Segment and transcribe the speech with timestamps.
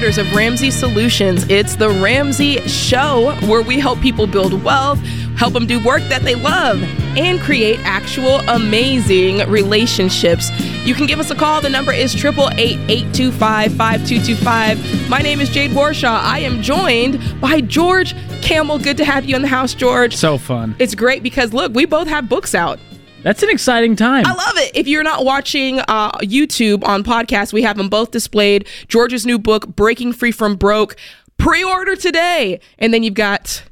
[0.00, 1.44] headquarters of Ramsey Solutions.
[1.50, 4.98] It's the Ramsey Show, where we help people build wealth,
[5.36, 6.82] help them do work that they love,
[7.18, 10.48] and create actual amazing relationships.
[10.86, 11.60] You can give us a call.
[11.60, 15.10] The number is 888-825-5225.
[15.10, 16.18] My name is Jade Warshaw.
[16.18, 18.78] I am joined by George Camel.
[18.78, 20.16] Good to have you in the house, George.
[20.16, 20.76] So fun.
[20.78, 22.80] It's great because look, we both have books out.
[23.22, 24.24] That's an exciting time.
[24.26, 24.72] I love it.
[24.74, 28.66] If you're not watching uh, YouTube on podcast, we have them both displayed.
[28.88, 30.96] George's new book, Breaking Free from Broke,
[31.36, 32.60] pre-order today.
[32.78, 33.62] And then you've got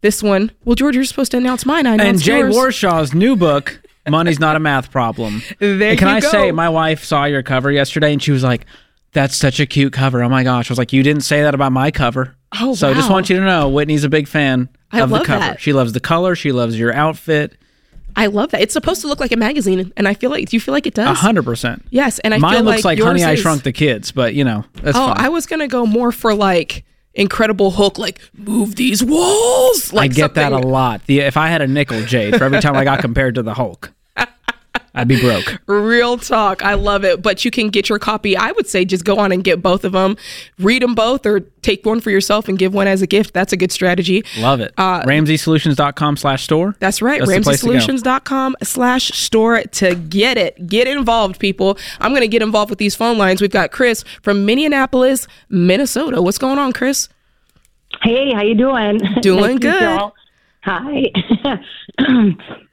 [0.00, 0.50] this one.
[0.64, 1.86] Well, George, you're supposed to announce mine.
[1.86, 2.04] I know.
[2.04, 2.54] and Jay yours.
[2.54, 5.42] Warshaw's new book, Money's Not a Math Problem.
[5.58, 6.30] There and can I go.
[6.30, 8.64] say, my wife saw your cover yesterday and she was like,
[9.12, 10.22] that's such a cute cover.
[10.22, 10.70] Oh my gosh.
[10.70, 12.34] I was like, you didn't say that about my cover.
[12.58, 15.18] Oh, So I just want you to know, Whitney's a big fan I of the
[15.22, 15.40] cover.
[15.40, 15.60] that.
[15.60, 16.34] She loves the color.
[16.34, 17.56] She loves your outfit.
[18.16, 18.60] I love that.
[18.60, 20.48] It's supposed to look like a magazine, and I feel like.
[20.48, 21.08] Do you feel like it does?
[21.08, 21.84] A hundred percent.
[21.90, 24.64] Yes, and I Mine feel looks like, Honey, I Shrunk the Kids, but you know,
[24.82, 25.16] that's Oh, fine.
[25.18, 29.92] I was gonna go more for like Incredible Hulk, like move these walls.
[29.92, 31.04] I Like get that a lot.
[31.06, 33.54] The, if I had a nickel, Jade, for every time I got compared to the
[33.54, 33.92] Hulk,
[34.94, 35.60] I'd be broke.
[35.66, 36.64] Real talk.
[36.64, 37.22] I love it.
[37.22, 38.36] But you can get your copy.
[38.36, 40.16] I would say just go on and get both of them.
[40.58, 43.34] Read them both or take one for yourself and give one as a gift.
[43.34, 44.24] That's a good strategy.
[44.38, 44.72] Love it.
[44.76, 46.74] Uh, RamseySolutions.com slash store.
[46.80, 47.20] That's right.
[47.20, 47.62] That's the place.
[47.62, 50.66] RamseySolutions.com slash store to get it.
[50.66, 51.78] Get involved, people.
[52.00, 53.40] I'm going to get involved with these phone lines.
[53.40, 56.20] We've got Chris from Minneapolis, Minnesota.
[56.22, 57.08] What's going on, Chris?
[58.02, 58.98] Hey, how you doing?
[59.20, 60.19] Doing Nice to good.
[60.62, 61.04] Hi.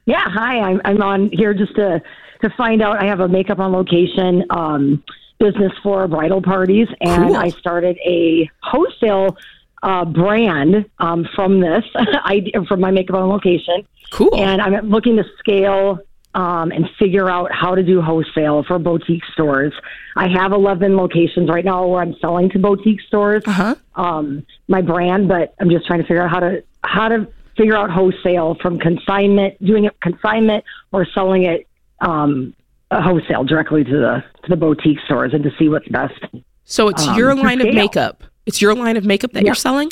[0.06, 0.60] yeah, hi.
[0.60, 2.02] I'm I'm on here just to
[2.42, 3.02] to find out.
[3.02, 5.02] I have a makeup on location um,
[5.38, 7.36] business for bridal parties, and Cool.
[7.36, 9.36] I started a wholesale
[9.82, 11.84] uh, brand um, from this.
[11.94, 14.34] I from my makeup on location, Cool.
[14.36, 16.00] and I'm looking to scale
[16.34, 19.72] um, and figure out how to do wholesale for boutique stores.
[20.14, 23.74] I have 11 locations right now where I'm selling to boutique stores uh-huh.
[23.96, 27.26] um, my brand, but I'm just trying to figure out how to how to
[27.58, 31.66] figure out wholesale from consignment, doing it consignment or selling it
[32.00, 32.54] um,
[32.90, 36.14] uh, wholesale directly to the to the boutique stores, and to see what's best.
[36.64, 38.22] So it's um, your line of makeup.
[38.46, 39.90] It's your line of makeup that you're selling?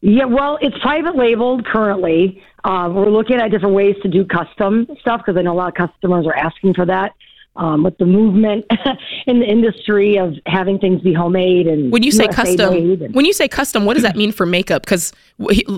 [0.00, 2.42] Yeah, well, it's private labeled currently.
[2.64, 5.68] Um, we're looking at different ways to do custom stuff because I know a lot
[5.68, 7.12] of customers are asking for that.
[7.58, 8.64] Um, with the movement
[9.26, 13.14] in the industry of having things be homemade and When you say USA custom, and-
[13.16, 14.82] when you say custom, what does that mean for makeup?
[14.82, 15.12] Because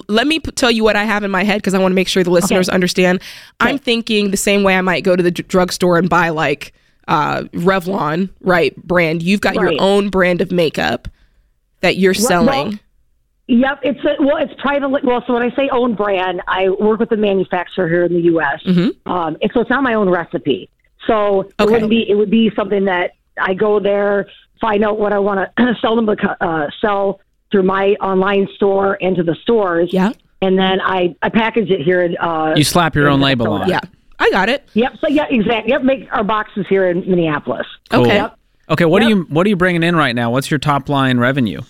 [0.07, 1.95] let me p- tell you what I have in my head because I want to
[1.95, 3.23] make sure the listeners understand.
[3.61, 6.75] I'm thinking the same way I might go to the d- drugstore and buy like
[7.09, 8.77] uh, Revlon, right?
[8.87, 9.23] Brand.
[9.23, 9.73] You've got Right.
[9.73, 11.09] your own brand of makeup
[11.81, 12.81] that you're well- selling.
[13.47, 14.91] Yep, it's a, well, it's private.
[15.03, 18.21] Well, so when I say own brand, I work with a manufacturer here in the
[18.35, 18.61] U.S.
[18.67, 20.69] Um, so it's not my own recipe.
[21.07, 22.09] So it wouldn't be.
[22.09, 24.27] It would be something that I go there,
[24.61, 26.09] find out what I want to sell them,
[26.41, 29.93] uh, sell through my online store and to the stores.
[29.93, 30.13] yeah,
[30.43, 32.03] and then I I package it here.
[32.03, 33.69] In, uh, You slap your own label on it.
[33.69, 33.81] yeah,
[34.19, 34.69] I got it.
[34.75, 34.93] Yep.
[35.01, 35.73] So yeah, exactly.
[35.73, 35.83] Yep.
[35.83, 37.67] Make our boxes here in Minneapolis.
[37.91, 38.03] Cool.
[38.03, 38.17] Okay.
[38.17, 38.37] Yep.
[38.71, 39.07] Okay, what Yep.
[39.07, 40.31] are you what are you bringing in right now?
[40.31, 41.61] What's your top line revenue?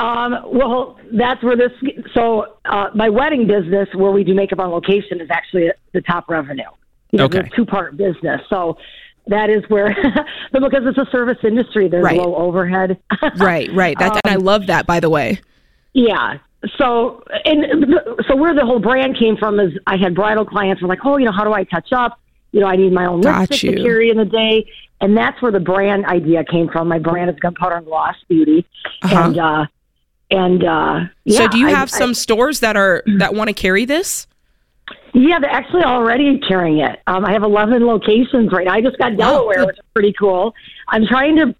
[0.00, 1.72] Um, well, that's where this.
[2.14, 6.28] So, uh, my wedding business, where we do makeup on location, is actually the top
[6.30, 6.70] revenue.
[7.10, 7.40] You know, Okay.
[7.40, 8.40] it's a two part business.
[8.50, 8.76] So,
[9.28, 9.94] that is where,
[10.52, 12.18] but because it's a service industry, there's Right.
[12.18, 12.98] low overhead.
[13.36, 13.98] Right, right.
[13.98, 15.40] That, and I love that, by the way.
[15.92, 16.38] yeah.
[16.76, 17.94] So, and
[18.26, 21.04] so where the whole brand came from is I had bridal clients who were like,
[21.04, 22.18] oh, you know, how do I touch up?
[22.50, 23.76] You know, I need my own Got lipstick you.
[23.76, 24.68] to carry in the day.
[25.00, 26.88] And that's where the brand idea came from.
[26.88, 28.66] My brand is Gunpowder and Gloss Beauty.
[29.02, 29.16] Uh-huh.
[29.26, 29.66] And, uh,
[30.32, 33.54] and, uh, yeah, so, do you have I- some stores that are that want to
[33.54, 34.26] carry this?
[35.14, 37.00] Yeah, they're actually already carrying it.
[37.06, 38.74] Um, I have 11 locations right now.
[38.74, 40.54] I just got Delaware, which is pretty cool.
[40.88, 41.54] I'm trying to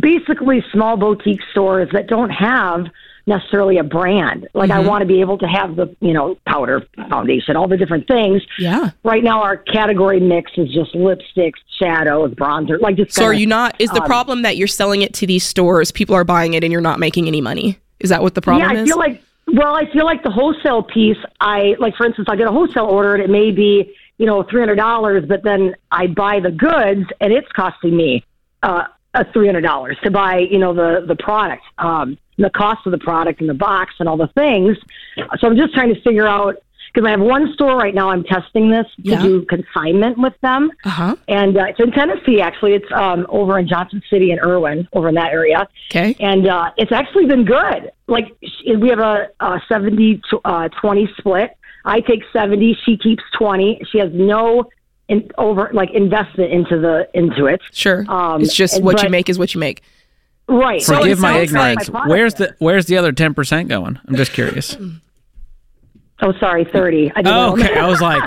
[0.00, 2.86] basically small boutique stores that don't have
[3.26, 4.48] necessarily a brand.
[4.54, 7.76] Like I want to be able to have the, you know, powder, foundation, all the
[7.76, 8.42] different things.
[8.58, 8.90] Yeah.
[9.04, 13.12] Right now, our category mix is just lipsticks, shadows, bronzer, like just.
[13.12, 13.76] So, are you not?
[13.78, 15.90] Is the um, problem that you're selling it to these stores?
[15.90, 17.78] People are buying it, and you're not making any money.
[18.00, 18.88] Is that what the problem yeah, I is?
[18.88, 21.18] feel like well, I feel like the wholesale piece.
[21.40, 24.42] I like, for instance, I get a wholesale order and it may be you know
[24.42, 28.24] three hundred dollars, but then I buy the goods and it's costing me
[28.62, 32.86] uh, a three hundred dollars to buy you know the the product, um, the cost
[32.86, 34.76] of the product and the box and all the things.
[35.38, 38.10] So I'm just trying to figure out because I have one store right now.
[38.10, 39.22] I'm testing this to Yeah.
[39.22, 41.16] do consignment with them uh huh.
[41.28, 42.40] and uh, it's in Tennessee.
[42.40, 46.16] Actually, it's um, over in Johnson City and Erwin, over in that area Okay.
[46.20, 47.90] and uh, it's actually been good.
[48.08, 48.36] Like
[48.78, 51.56] we have a, a 70 to, uh, 20 split.
[51.84, 53.82] I take 70, she keeps 20.
[53.90, 54.64] She has no
[55.08, 57.60] in, over like investment into the into it.
[57.72, 58.04] Sure.
[58.08, 59.82] Um, it's just and- what you make is what you make.
[60.48, 60.82] Right.
[60.82, 62.08] So it Forgive my sounds like- ignorance.
[62.10, 63.98] Where's the Where's the other ten percent going?
[64.08, 64.76] I'm just curious.
[66.22, 67.10] Oh, sorry, thirty.
[67.16, 67.62] I didn't Oh, know.
[67.64, 67.78] okay.
[67.78, 68.22] I was like,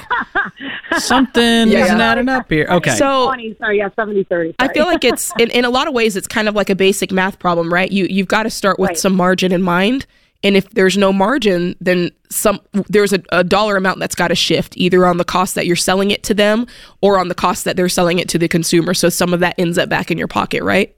[1.00, 1.86] something Yeah.
[1.86, 2.68] isn't adding up here.
[2.69, 2.92] Okay.
[2.95, 4.56] So 20, sorry, yeah, 70, 30.
[4.60, 6.75] I feel like it's in, in a lot of ways it's kind of like a
[6.75, 7.92] basic math problem, right?
[7.92, 8.98] You you've got to start with Right.
[8.98, 10.06] some margin in mind.
[10.45, 12.60] And if there's no margin, then some
[12.90, 15.75] there's a, a dollar amount that's got to shift either on the cost that you're
[15.78, 16.68] selling it to them
[17.01, 18.94] or on the cost that they're selling it to the consumer.
[18.94, 20.94] So some of that ends up back in your pocket, right?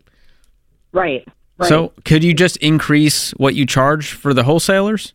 [0.94, 1.28] right.
[1.60, 1.70] right.
[1.70, 5.14] So could you just increase what you charge for the wholesalers?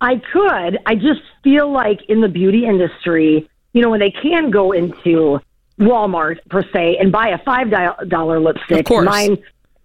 [0.00, 0.78] I could.
[0.86, 5.40] I just feel like in the beauty industry, you know, when they can go into
[5.78, 7.70] Walmart per se and buy a five
[8.08, 9.06] dollar lipstick, Of course.
[9.06, 9.38] mine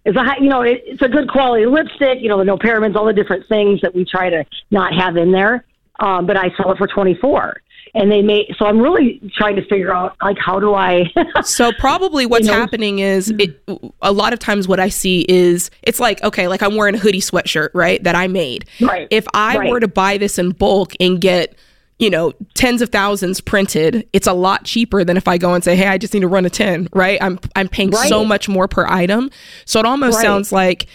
[0.06, 2.20] is a high, you know it, it's a good quality lipstick.
[2.22, 5.18] You know, the no parabens, all the different things that we try to not have
[5.18, 5.66] in there.
[6.00, 7.62] Um, but I sell it for twenty four,
[7.94, 8.48] and they may.
[8.58, 11.06] So I'm really trying to figure out like how do I.
[11.44, 12.60] So probably what's You know?
[12.60, 13.72] happening is mm-hmm.
[13.72, 16.96] it a lot of times what I see is it's like okay, like I'm wearing
[16.96, 18.66] a hoodie sweatshirt, right, that I made.
[18.80, 19.08] Right.
[19.12, 19.70] If I Right.
[19.70, 21.56] were to buy this in bulk and get
[22.00, 25.64] you know tens of thousands printed, it's a lot cheaper than if I go and
[25.64, 27.18] say, "Hey, I just need to run a 10," right?
[27.22, 29.30] I'm I'm paying so much more per item.
[29.66, 30.24] So it almost Right.
[30.24, 30.88] sounds like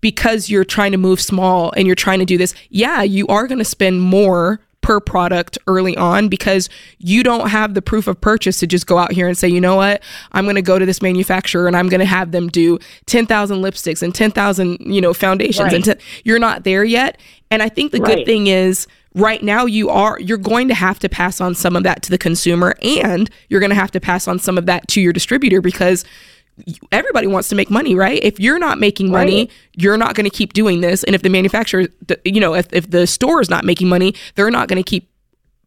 [0.00, 3.46] because you're trying to move small and you're trying to do this, yeah, you are
[3.46, 6.68] going to spend more per product early on because
[6.98, 9.60] you don't have the proof of purchase to just go out here and say, you
[9.60, 12.48] know what, I'm going to go to this manufacturer and I'm going to have them
[12.48, 15.72] do 10,000 lipsticks and 10,000, you know, foundations.
[15.72, 15.98] And Right.
[15.98, 17.18] 10, you're not there yet.
[17.50, 20.98] And I think the good thing is right now you are you're going to have
[21.00, 24.00] to pass on some of that to the consumer and you're going to have to
[24.00, 26.04] pass on some of that to your distributor because
[26.92, 28.20] everybody wants to make money, right?
[28.22, 29.50] If you're not making money, Right.
[29.76, 31.04] you're not going to keep doing this.
[31.04, 31.86] And if the manufacturer,
[32.24, 35.08] you know, if, if the store is not making money, they're not going to keep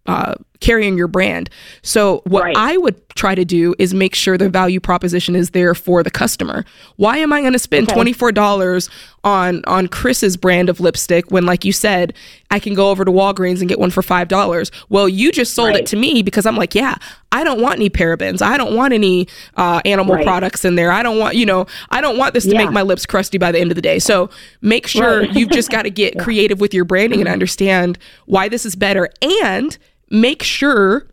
[0.05, 1.49] uh, carrying your brand.
[1.81, 2.55] So what Right.
[2.57, 6.09] I would try to do is make sure the value proposition is there for the
[6.11, 6.63] customer.
[6.95, 7.93] Why am I going to spend Okay.
[7.93, 8.89] twenty four dollars
[9.23, 12.13] on on Chris's brand of lipstick when, like you said,
[12.49, 14.71] I can go over to Walgreens and get one for five dollars?
[14.89, 16.95] Well, you just sold it to me because I'm like, yeah,
[17.31, 18.41] I don't want any parabens.
[18.41, 19.27] I don't want any
[19.57, 20.25] uh, animal Right.
[20.25, 20.91] products in there.
[20.91, 22.59] I don't want, you know, I don't want this to Yeah.
[22.59, 23.99] make my lips crusty by the end of the day.
[23.99, 24.29] So
[24.61, 25.33] make sure Right.
[25.33, 29.09] you've just got to get creative with your branding and understand why this is better
[29.21, 29.77] and
[30.09, 31.07] make sure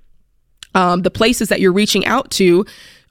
[0.75, 2.65] um, the places that you're reaching out to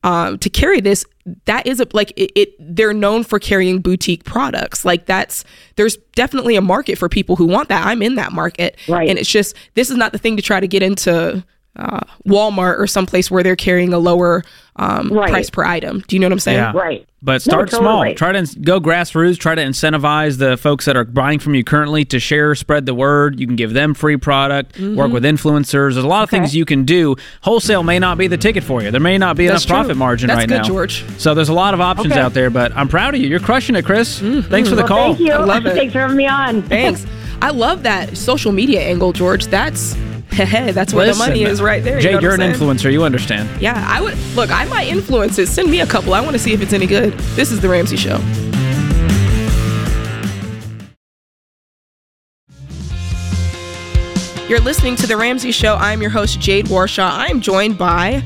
[0.03, 1.05] um, to carry this
[1.45, 4.85] that is a, like it, it they're known for carrying boutique products.
[4.85, 5.43] Like that's
[5.75, 7.85] there's definitely a market for people who want that.
[7.85, 8.77] I'm in that market.
[8.87, 9.09] Right.
[9.09, 11.43] and it's just this is not the thing to try to get into
[11.79, 14.43] uh, walmart or someplace where they're carrying a lower
[14.75, 15.29] um, Right.
[15.31, 16.71] price per item do you know what i'm saying Yeah.
[16.75, 17.05] Right.
[17.21, 17.81] But No, start small.
[17.99, 18.15] totally.
[18.15, 19.37] Try to ins- go grassroots.
[19.37, 22.93] Try to incentivize the folks that are buying from you currently to share, spread the
[22.93, 23.41] word.
[23.41, 24.75] You can give them free product.
[24.75, 24.95] Mm-hmm.
[24.95, 25.69] Work with influencers.
[25.95, 27.17] There's a lot of things you can do.
[27.41, 28.89] Wholesale may not be the ticket for you.
[28.89, 30.63] There may not be That's enough profit margin That's right good, now.
[30.63, 31.03] George.
[31.19, 32.21] So there's a lot of options Okay.
[32.21, 32.49] out there.
[32.49, 33.27] But I'm proud of you.
[33.27, 34.21] You're crushing it, Chris.
[34.21, 34.49] Mm-hmm.
[34.49, 35.07] Thanks for the Well, call.
[35.15, 35.33] Thank you.
[35.33, 35.75] I love it.
[35.75, 36.61] Thanks for having me on.
[36.63, 37.05] thanks
[37.41, 40.08] i love that social media angle george that's hey
[40.39, 42.91] that's where Listen, the money is right there you know you're I'm an influencer.
[42.91, 43.61] You understand.
[43.61, 44.51] Yeah, I would look.
[44.51, 45.47] I might influence it.
[45.47, 46.13] Send me a couple.
[46.13, 47.13] I want to see if it's any good.
[47.35, 48.17] This is the Ramsey Show.
[54.47, 55.75] You're listening to the Ramsey Show.
[55.75, 57.11] I'm your host Jade Warshaw.
[57.11, 58.23] I'm joined by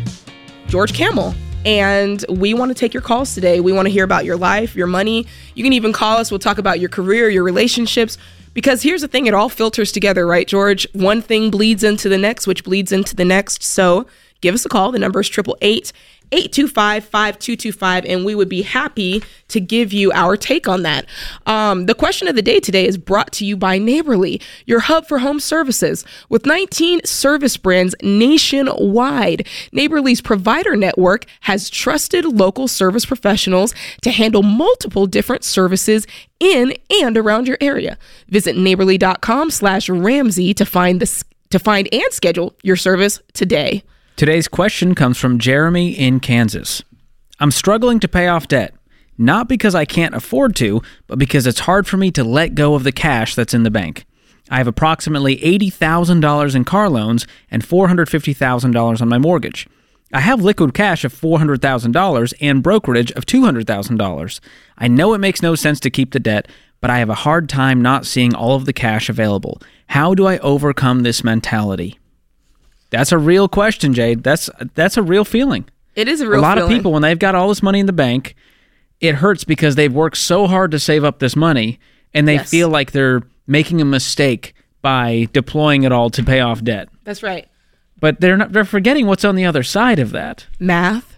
[0.67, 1.33] George Camel.
[1.65, 3.59] And we want to take your calls today.
[3.59, 5.25] We want to hear about your life, your money.
[5.55, 6.29] You can even call us.
[6.29, 8.17] We'll talk about your career, your relationships.
[8.53, 10.87] Because here's the thing it all filters together, right, George?
[10.93, 13.63] One thing bleeds into the next, which bleeds into the next.
[13.63, 14.05] So
[14.41, 14.91] give us a call.
[14.91, 15.91] The number is 888
[16.33, 21.05] 825 5225, and we would be happy to give you our take on that.
[21.45, 25.05] Um, the question of the day today is brought to you by Neighborly, your hub
[25.05, 26.03] for home services.
[26.29, 34.41] With 19 service brands nationwide, Neighborly's provider network has trusted local service professionals to handle
[34.41, 36.07] multiple different services
[36.39, 37.97] in and around your area.
[38.27, 43.83] Visit neighborly.com slash Ramsey to find the to find and schedule your service today.
[44.15, 46.83] Today's question comes from Jeremy in Kansas.
[47.39, 48.75] I'm struggling to pay off debt,
[49.17, 52.75] not because I can't afford to, but because it's hard for me to let go
[52.75, 54.05] of the cash that's in the bank.
[54.51, 59.67] I have approximately $80,000 in car loans and $450,000 on my mortgage.
[60.13, 64.39] I have liquid cash of $400,000 and brokerage of $200,000.
[64.77, 66.47] I know it makes no sense to keep the debt,
[66.81, 69.59] but I have a hard time not seeing all of the cash available.
[69.87, 71.97] How do I overcome this mentality?
[72.93, 74.23] That's a real question, Jade.
[74.23, 75.65] That's that's a real feeling.
[75.95, 76.39] It is a real feeling.
[76.39, 76.71] a lot feeling.
[76.71, 78.35] of people when they've got all this money in the bank,
[79.01, 81.79] it hurts because they've worked so hard to save up this money
[82.13, 82.49] and they Yes.
[82.49, 86.87] feel like they're making a mistake by deploying it all to pay off debt.
[87.03, 87.47] That's right.
[87.99, 90.45] But they're not they're forgetting what's on the other side of that.
[90.59, 91.17] Math.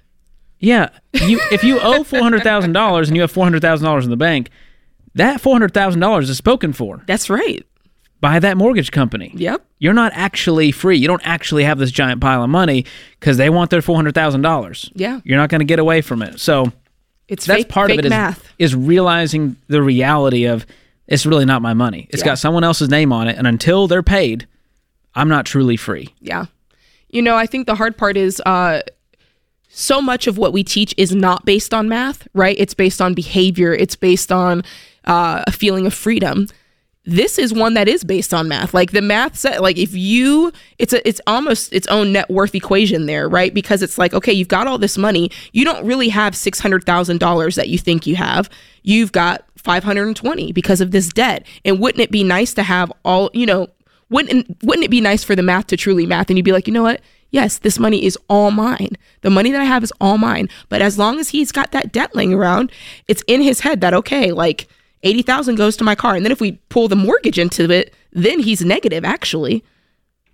[0.59, 3.85] Yeah, you if you owe four hundred thousand dollars and you have four hundred thousand
[3.85, 4.49] dollars in the bank,
[5.13, 7.65] that four hundred thousand dollars is spoken for That's right.
[8.21, 9.31] By that mortgage company.
[9.35, 9.63] Yep.
[9.79, 10.97] You're not actually free.
[10.97, 12.85] You don't actually have this giant pile of money
[13.19, 14.89] because they want their four hundred thousand dollars.
[14.95, 15.19] Yeah.
[15.23, 16.39] You're not going to get away from it.
[16.39, 16.71] So
[17.27, 18.51] It's that's fake, part fake of it is, math.
[18.57, 20.65] is realizing the reality of
[21.07, 22.07] it's really not my money.
[22.09, 22.29] It's Yeah.
[22.29, 24.47] got someone else's name on it, and until they're paid,
[25.13, 26.09] I'm not truly free.
[26.19, 26.45] Yeah.
[27.09, 28.81] You know, I think the hard part is uh,
[29.69, 32.55] so much of what we teach is not based on math, right?
[32.59, 34.63] It's based on behavior, it's based on
[35.05, 36.47] uh, a feeling of freedom.
[37.05, 38.73] This is one that is based on math.
[38.73, 42.55] Like the math set, like if you, it's a, it's almost its own net worth
[42.55, 43.53] equation there, right?
[43.53, 45.29] Because it's like, okay, you've got all this money.
[45.53, 48.49] You don't really have six hundred thousand dollars that you think you have.
[48.81, 51.45] You've got five hundred and twenty because of this debt.
[51.63, 53.67] And wouldn't it be nice to have all, you know,
[54.09, 56.67] wouldn't wouldn't it be nice for the math to truly math and you'd be like,
[56.67, 57.01] you know what?
[57.31, 58.97] Yes, this money is all mine.
[59.21, 60.47] The money that I have is all mine.
[60.69, 62.71] But as long as he's got that debt laying around,
[63.07, 64.67] it's in his head that okay, like
[65.05, 67.93] eighty thousand goes to my car, and then if we pull the mortgage into it,
[68.11, 69.63] then he's negative actually.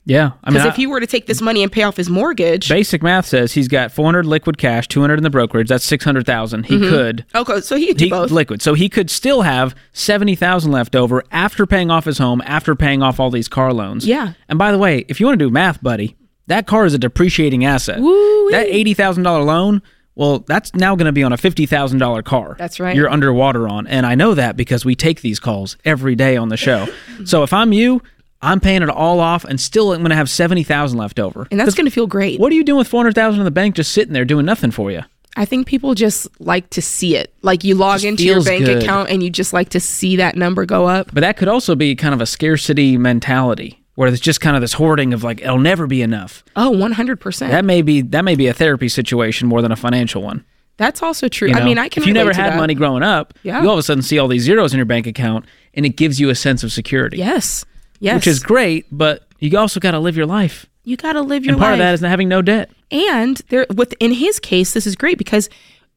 [0.04, 2.10] Yeah, I mean, Because if he were to take this money and pay off his
[2.10, 5.70] mortgage, basic math says he's got 400 liquid cash, 200 in the brokerage.
[5.70, 6.66] That's 600,000.
[6.66, 6.90] He mm-hmm.
[6.90, 8.32] could okay, so he could do he, both.
[8.32, 12.76] liquid, so he could still have 70,000 left over after paying off his home, after
[12.76, 14.08] paying off all these car loans.
[14.08, 14.34] Yeah.
[14.50, 17.00] And by the way, if you want to do math, buddy, that car is a
[17.00, 18.00] depreciating asset.
[18.00, 18.52] Woo-wee.
[18.54, 19.84] That $80,000 loan.
[20.16, 22.56] Well, that's now going to be on a $50,000 car.
[22.58, 22.96] That's right.
[22.96, 23.88] You're underwater on.
[23.88, 26.88] And I know that because we take these calls every day on the show.
[27.26, 28.02] so if I'm you,
[28.42, 31.48] I'm paying it all off and still I'm going to have 70,000 left over.
[31.52, 32.40] and that's going to feel great.
[32.40, 34.92] What are you doing with 400,000 in the bank just sitting there doing nothing for
[34.92, 35.02] you?
[35.38, 37.34] I think people just like to see it.
[37.42, 38.84] Like you log Just into your bank good.
[38.84, 41.10] account and you just like to see that number go up.
[41.14, 44.62] But that could also be kind of a scarcity mentality where it's just kind of
[44.62, 46.44] this hoarding of like it'll never be enough.
[46.56, 47.40] Oh, 100%.
[47.52, 50.44] That may be that may be a therapy situation more than a financial one.
[50.78, 51.50] That's also true.
[51.50, 52.58] you I mean, I can if you never had that.
[52.58, 53.62] money growing up, Yeah.
[53.62, 55.96] you all of a sudden see all these zeros in your bank account and it
[55.98, 57.18] gives you a sense of security.
[57.18, 57.64] Yes.
[58.00, 58.16] Yes.
[58.16, 60.66] Which is great, but you also got to live your life.
[60.84, 61.80] you got to live your And part life.
[61.80, 62.72] of that is having no debt.
[62.90, 65.48] and there with in his case this is great because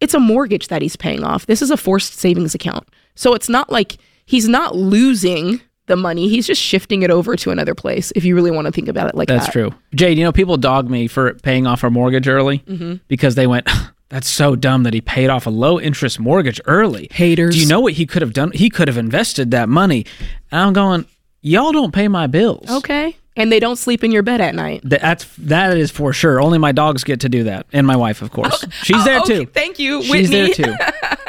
[0.00, 1.46] it's a mortgage that he's paying off.
[1.46, 2.86] This is a forced savings account.
[3.14, 3.96] So it's not like
[4.26, 6.28] he's not losing the money.
[6.28, 9.08] He's just shifting it over to another place if you really want to think about
[9.08, 9.34] it like that.
[9.34, 9.52] That's that.
[9.52, 9.74] true.
[9.94, 12.94] Jade, you know, people dog me for paying off our mortgage early Mm-hmm.
[13.08, 13.68] because they went,
[14.08, 17.08] that's so dumb that he paid off a low interest mortgage early.
[17.10, 17.54] Haters.
[17.54, 18.52] Do you know what he could have done?
[18.52, 20.06] He could have invested that money.
[20.50, 21.06] And I'm going,
[21.42, 22.70] y'all don't pay my bills.
[22.70, 23.16] Okay.
[23.36, 24.82] And they don't sleep in your bed at night.
[24.84, 26.40] That's that is for sure.
[26.40, 28.64] Only my dogs get to do that, and my wife, of course.
[28.84, 29.38] She's Oh, there okay.
[29.44, 29.46] too.
[29.46, 30.18] Thank you, Whitney.
[30.18, 30.74] She's there too.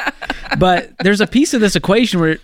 [0.58, 2.38] but there's a piece of this equation where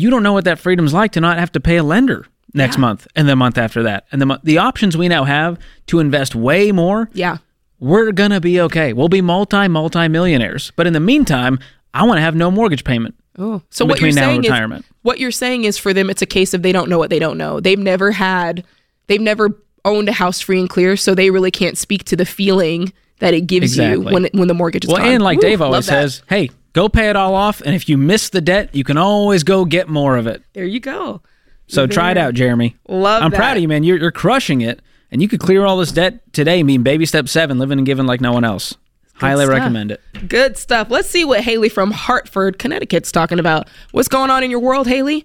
[0.00, 2.76] you don't know what that freedom's like to not have to pay a lender next
[2.76, 2.80] Yeah.
[2.82, 6.34] month and the month after that, and the the options we now have to invest
[6.34, 7.10] way more.
[7.12, 7.38] Yeah.
[7.80, 8.92] We're gonna be okay.
[8.92, 10.72] We'll be multi multi millionaires.
[10.76, 11.58] But in the meantime,
[11.94, 13.14] I want to have no mortgage payment.
[13.38, 13.62] Oh.
[13.70, 14.84] So what Between you're now saying and is retirement.
[15.02, 17.20] what you're saying is for them it's a case of they don't know what they
[17.20, 17.60] don't know.
[17.60, 18.64] They've never had
[19.06, 22.26] they've never owned a house free and clear, so they really can't speak to the
[22.26, 24.12] feeling that it gives you Exactly.
[24.12, 25.08] when when the mortgage is Well, gone.
[25.12, 27.98] and like Woo, Dave always says, hey, go pay it all off, and if you
[27.98, 30.44] miss the debt, you can always go get more of it.
[30.52, 31.22] There you go.
[31.66, 32.76] So try it out, Jeremy.
[32.88, 33.36] Love I'm that.
[33.36, 33.82] proud of you, man.
[33.82, 34.80] You're, you're crushing it.
[35.10, 37.86] And you could clear all this debt today, I mean baby step seven, living and
[37.86, 38.76] giving like no one else.
[39.14, 39.54] Highly stuff.
[39.56, 40.02] recommend it.
[40.28, 40.90] Good stuff.
[40.90, 43.68] Let's see what Haley from Hartford, Connecticut's talking about.
[43.92, 45.24] What's going on in your world, Haley?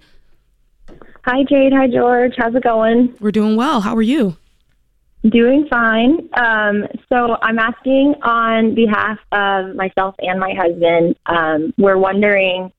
[1.26, 1.74] Hi, Jade.
[1.74, 2.34] Hi, George.
[2.38, 3.14] How's it going?
[3.20, 3.82] We're doing well.
[3.82, 4.38] How are you?
[5.30, 6.30] Doing fine.
[6.34, 11.16] Um, so I'm asking on behalf of myself and my husband.
[11.26, 12.72] Um, we're wondering,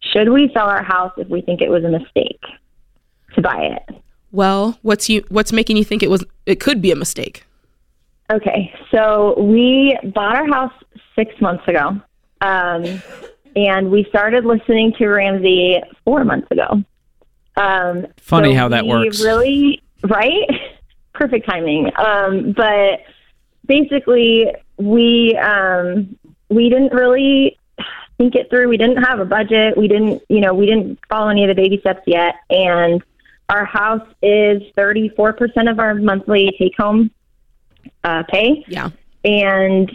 [0.00, 2.40] should we sell our house if we think it was a mistake
[3.34, 3.96] to buy it?
[4.32, 7.44] Well, what's you what's making you think it was it could be a mistake?
[8.32, 10.72] Okay, so we bought our house
[11.14, 12.00] six months ago,
[12.40, 13.02] um,
[13.54, 16.82] and we started listening to Ramsey four months ago.
[17.56, 19.22] Um, Funny so how that works.
[19.22, 20.48] Really, right?
[21.14, 21.90] Perfect timing.
[21.96, 23.00] Um, but
[23.66, 24.46] basically,
[24.78, 26.16] we um,
[26.48, 27.58] we didn't really
[28.18, 28.68] think it through.
[28.68, 29.76] We didn't have a budget.
[29.76, 33.02] We didn't, you know, we didn't follow any of the baby steps yet, and
[33.48, 37.10] our house is thirty four percent of our monthly take home
[38.04, 38.90] uh, pay Yeah.
[39.24, 39.90] and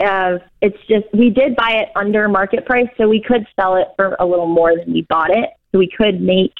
[0.00, 3.88] uh, it's just we did buy it under market price, so we could sell it
[3.96, 5.50] for a little more than we bought it.
[5.72, 6.54] So we could make.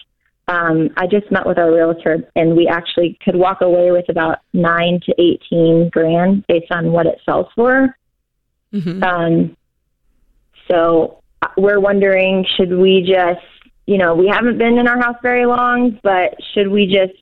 [0.48, 4.38] Um, I just met with our realtor, and we actually could walk away with about
[4.52, 7.96] nine to eighteen grand based on what it sells for.
[8.72, 9.56] hmm Um,
[10.68, 13.44] so uh, we're wondering, should we just,
[13.86, 17.20] you know, we haven't been in our house very long, but should we just,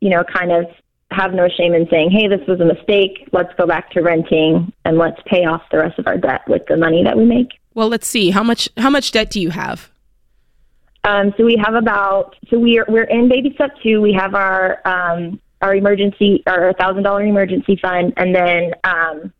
[0.00, 0.66] you know, kind of
[1.10, 3.28] have no shame in saying, "Hey, this was a mistake.
[3.32, 6.62] Let's go back to renting and let's pay off the rest of our debt with
[6.68, 8.30] the money that we make." Well, let's see.
[8.30, 9.90] How much how much debt do you have?
[11.04, 14.00] Um, so we have about so we're we're in baby step two.
[14.00, 19.32] We have our um, our emergency our thousand dollar emergency fund, and then um,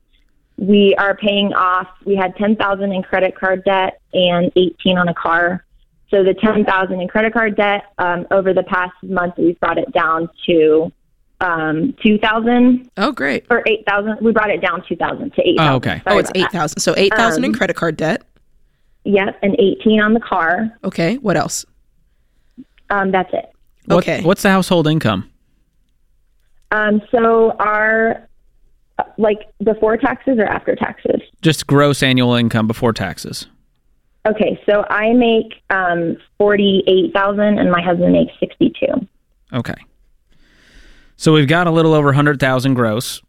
[0.57, 1.89] we are paying off.
[2.05, 5.65] We had ten thousand in credit card debt and eighteen on a car.
[6.11, 9.79] So the ten thousand in credit card debt um, over the past month, we've brought
[9.79, 10.93] it down to
[11.41, 13.47] um, two thousand Oh, great.
[13.51, 14.19] or eight thousand.
[14.21, 15.73] We brought it down two thousand to eight thousand.
[15.73, 16.03] Oh, okay.
[16.07, 16.81] Oh, it's eight thousand.
[16.81, 18.23] So eight thousand in Um, credit card debt.
[19.05, 20.71] Yep, and eighteen on the car.
[20.83, 21.17] Okay.
[21.17, 21.65] What else?
[22.91, 23.51] Um, that's it.
[23.87, 24.23] What- Okay.
[24.23, 25.31] what's the household income?
[26.71, 28.27] Um, so our
[28.99, 31.21] uh, like before taxes or after taxes?
[31.43, 33.47] Just gross annual income before taxes.
[34.27, 39.07] Okay, so I make um, forty eight thousand, and my husband makes sixty two.
[39.53, 39.75] Okay.
[41.17, 43.23] So we've got a little over 100,000 gross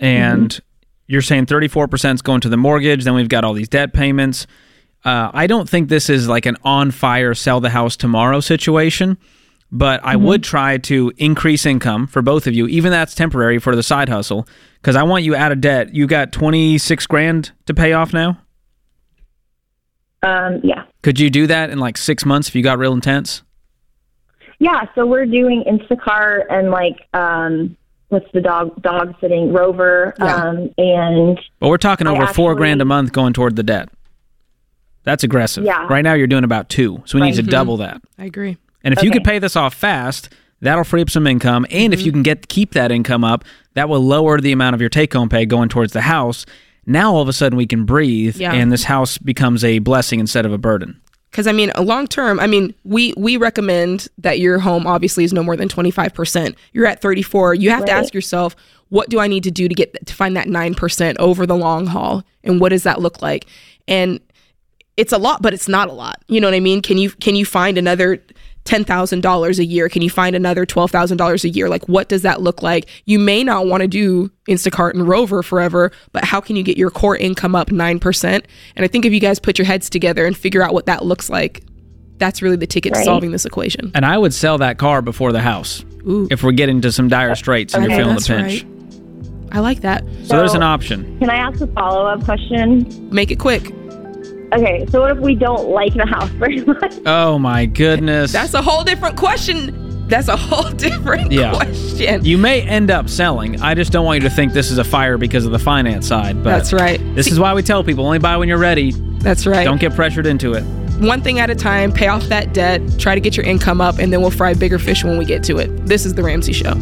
[0.00, 0.58] and
[1.06, 4.46] you're saying 34% is going to the mortgage, then we've got all these debt payments.
[5.04, 9.16] Uh, I don't think this is like an on fire sell the house tomorrow situation,
[9.72, 13.74] but I would try to increase income for both of you, even that's temporary for
[13.74, 15.94] the side hustle, because I want you out of debt.
[15.94, 18.38] You got 26 grand to pay off now.
[20.22, 23.42] Um, yeah, Could you do that in like six months if you got real intense?
[24.58, 24.82] yeah.
[24.94, 27.74] So we're doing Instacart and like um,
[28.08, 30.34] what's the dog dog sitting Rover, Yeah.
[30.36, 33.88] um, and But we're talking over four grand a month going toward the debt.
[35.04, 35.64] That's aggressive.
[35.64, 35.86] Yeah.
[35.88, 38.02] Right now you're doing about two, so we need to double that.
[38.18, 38.56] I agree.
[38.84, 40.28] And if you could pay this off fast,
[40.60, 41.66] that'll free up some income.
[41.70, 42.16] And if you mm-hmm.
[42.16, 45.28] can get keep that income up, that will lower the amount of your take home
[45.28, 46.46] pay going towards the house.
[46.86, 48.52] Now all of a sudden we can breathe, Yeah.
[48.52, 51.00] and this house becomes a blessing instead of a burden.
[51.30, 52.40] Because I mean, a long term.
[52.40, 56.12] I mean, we we recommend that your home obviously is no more than twenty five
[56.12, 56.56] percent.
[56.72, 57.54] You're at thirty four.
[57.54, 58.56] You have to ask yourself,
[58.88, 61.54] what do I need to do to get to find that nine percent over the
[61.54, 63.46] long haul, and what does that look like?
[63.86, 64.20] And
[65.00, 66.22] it's a lot, but it's not a lot.
[66.28, 66.82] You know what I mean?
[66.82, 68.22] Can you can you find another
[68.64, 69.88] ten thousand dollars a year?
[69.88, 71.68] Can you find another twelve thousand dollars a year?
[71.70, 72.86] Like, what does that look like?
[73.06, 76.76] You may not want to do Instacart and Rover forever, but how can you get
[76.76, 78.46] your core income up nine percent?
[78.76, 81.02] And I think if you guys put your heads together and figure out what that
[81.02, 81.64] looks like,
[82.18, 83.90] that's really the ticket to solving this equation.
[83.94, 86.28] And I would sell that car before the house Ooh.
[86.30, 88.64] if we're getting to some dire straits and you're feeling the pinch.
[88.64, 89.52] right.
[89.52, 90.04] I like that.
[90.24, 91.18] So there's an option.
[91.18, 93.08] can I ask a follow up question?
[93.10, 93.72] Make it quick.
[94.52, 96.94] Okay, so what if we don't like the house very much?
[97.06, 98.32] Oh my goodness.
[98.32, 100.08] That's a whole different question.
[100.08, 101.54] That's a whole different Yeah.
[101.54, 102.24] question.
[102.24, 103.60] you may end up selling.
[103.62, 106.08] I just don't want you to think this is a fire because of the finance
[106.08, 106.42] side.
[106.42, 106.98] But That's right.
[107.14, 108.90] This is why we tell people only buy when you're ready.
[109.20, 109.62] That's right.
[109.64, 110.62] Don't get pressured into it.
[111.00, 113.98] one thing at a time, pay off that debt, try to get your income up,
[113.98, 115.68] and then we'll fry bigger fish when we get to it.
[115.86, 116.74] This is The Ramsey Show.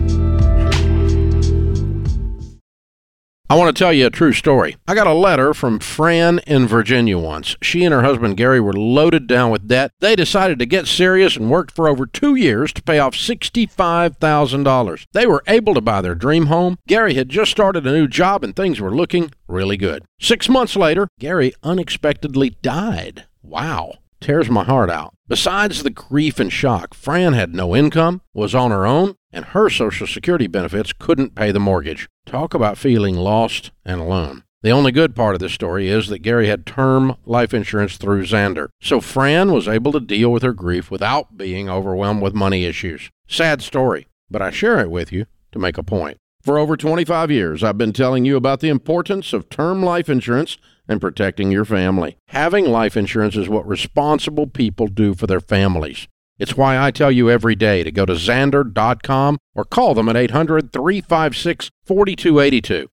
[3.51, 4.77] I want to tell you a true story.
[4.87, 7.57] I got a letter from Fran in Virginia once.
[7.63, 9.91] She and her husband Gary were loaded down with debt.
[10.01, 15.07] They decided to get serious and worked for over two years to pay off $65,000.
[15.15, 16.77] They were able to buy their dream home.
[16.87, 20.05] Gary had just started a new job and things were looking really good.
[20.21, 23.25] Six months later, Gary unexpectedly died.
[23.43, 23.95] Wow.
[24.21, 25.15] Tears my heart out.
[25.29, 29.69] Besides the grief and shock, Fran had no income, was on her own, and her
[29.69, 32.09] Social Security benefits couldn't pay the mortgage.
[32.27, 34.45] Talk about feeling lost and alone.
[34.63, 38.25] The only good part of this story is that Gary had term life insurance through
[38.25, 42.65] Zander, so Fran was able to deal with her grief without being overwhelmed with money
[42.65, 43.09] issues.
[43.29, 46.19] Sad story, but I share it with you to make a point.
[46.43, 50.59] For over 25 years, I've been telling you about the importance of term life insurance
[50.89, 52.17] and protecting your family.
[52.29, 56.09] Having life insurance is what responsible people do for their families.
[56.39, 60.17] It's why I tell you every day to go to Zander.com or call them at
[60.17, 62.89] 800 356 4282.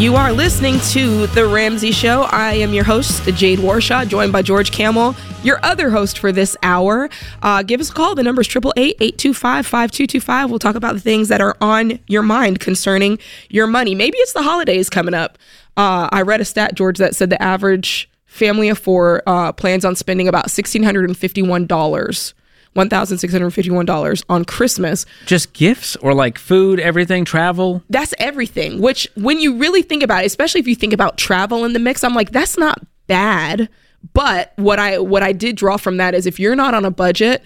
[0.00, 2.22] You are listening to The Ramsey Show.
[2.30, 6.56] I am your host, Jade Warshaw, joined by George Camel, your other host for this
[6.62, 7.10] hour.
[7.42, 8.14] Uh, give us a call.
[8.14, 10.48] The number is 888 825 5225.
[10.48, 13.18] We'll talk about the things that are on your mind concerning
[13.50, 13.94] your money.
[13.94, 15.36] Maybe it's the holidays coming up.
[15.76, 19.84] Uh, I read a stat, George, that said the average family of four uh, plans
[19.84, 22.34] on spending about $1,651.
[22.76, 25.04] $1,651 on Christmas.
[25.26, 27.82] Just gifts or like food, everything, travel.
[27.90, 31.64] that's everything which when you really think about it especially if you think about travel
[31.64, 33.68] in the mix i'm like that's not bad
[34.14, 36.90] but what i what i did draw from that is if you're not on a
[36.90, 37.42] budget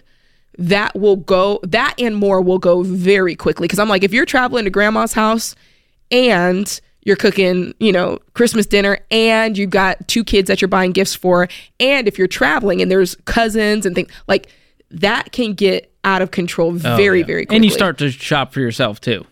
[0.59, 4.27] that will go that and more will go very quickly because i'm like if you're
[4.27, 5.55] traveling to grandma's house
[6.11, 10.91] and you're cooking you know christmas dinner and you've got two kids that you're buying
[10.93, 11.49] gifts for
[11.81, 14.49] and if you're traveling and there's cousins and things like
[14.91, 17.27] that can get out of control Oh, very, yeah.
[17.27, 17.57] very quickly.
[17.57, 19.25] And you start to shop for yourself too.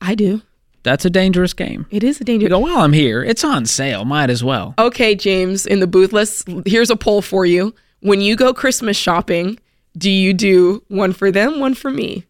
[0.00, 0.40] I do.
[0.84, 1.86] That's a dangerous game.
[1.90, 2.44] It is a danger.
[2.44, 3.22] You go, well, I'm here.
[3.22, 4.04] It's on sale.
[4.04, 4.74] Might as well.
[4.78, 7.74] Okay, James, in the booth, let's here's a poll for you.
[8.00, 9.58] When you go Christmas shopping,
[9.98, 12.24] do you do one for them, one for me?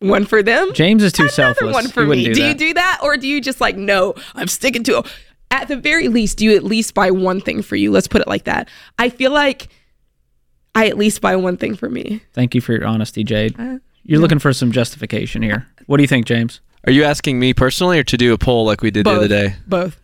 [0.00, 0.72] One for them?
[0.74, 1.74] James is too Another selfless.
[1.74, 2.34] one for He wouldn't me.
[2.34, 5.02] do Do, you do that or do you just like no, I'm sticking to
[5.50, 7.90] at the very least, do you at least buy one thing for you?
[7.90, 8.68] Let's put it like that.
[8.98, 9.68] I feel like
[10.74, 12.22] I at least buy one thing for me.
[12.34, 13.58] Thank you for your honesty, Jade.
[13.58, 15.66] Uh, You're looking for some justification here.
[15.86, 16.60] What do you think, James?
[16.86, 19.26] Are you asking me personally or to do a poll like we did the other
[19.28, 19.54] day?
[19.66, 19.98] Both.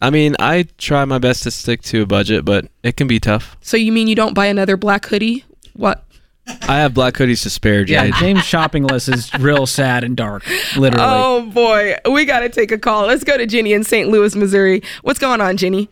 [0.00, 3.18] I mean, I try my best to stick to a budget, but it can be
[3.20, 3.56] tough.
[3.60, 5.44] So you mean you don't buy another black hoodie?
[5.74, 6.03] What?
[6.46, 10.44] I have black hoodies to spare, Yeah, James' shopping list is real sad and dark,
[10.76, 11.06] literally.
[11.06, 13.06] Oh boy, we got to take a call.
[13.06, 14.08] Let's go to Jenny in St.
[14.08, 14.82] Louis, Missouri.
[15.02, 15.88] What's going on, Jenny?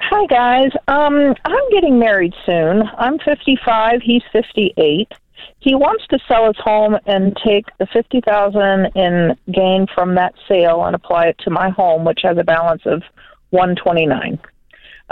[0.00, 0.70] Hi guys.
[0.88, 2.82] Um, I'm getting married soon.
[2.98, 4.02] I'm 55.
[4.02, 5.12] He's 58.
[5.60, 10.84] He wants to sell his home and take the 50,000 in gain from that sale
[10.84, 13.02] and apply it to my home, which has a balance of
[13.50, 14.40] 129.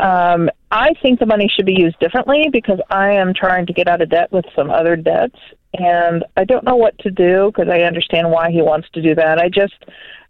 [0.00, 3.86] Um, I think the money should be used differently because I am trying to get
[3.86, 5.38] out of debt with some other debts,
[5.74, 9.14] and I don't know what to do because I understand why he wants to do
[9.14, 9.38] that.
[9.38, 9.74] I just,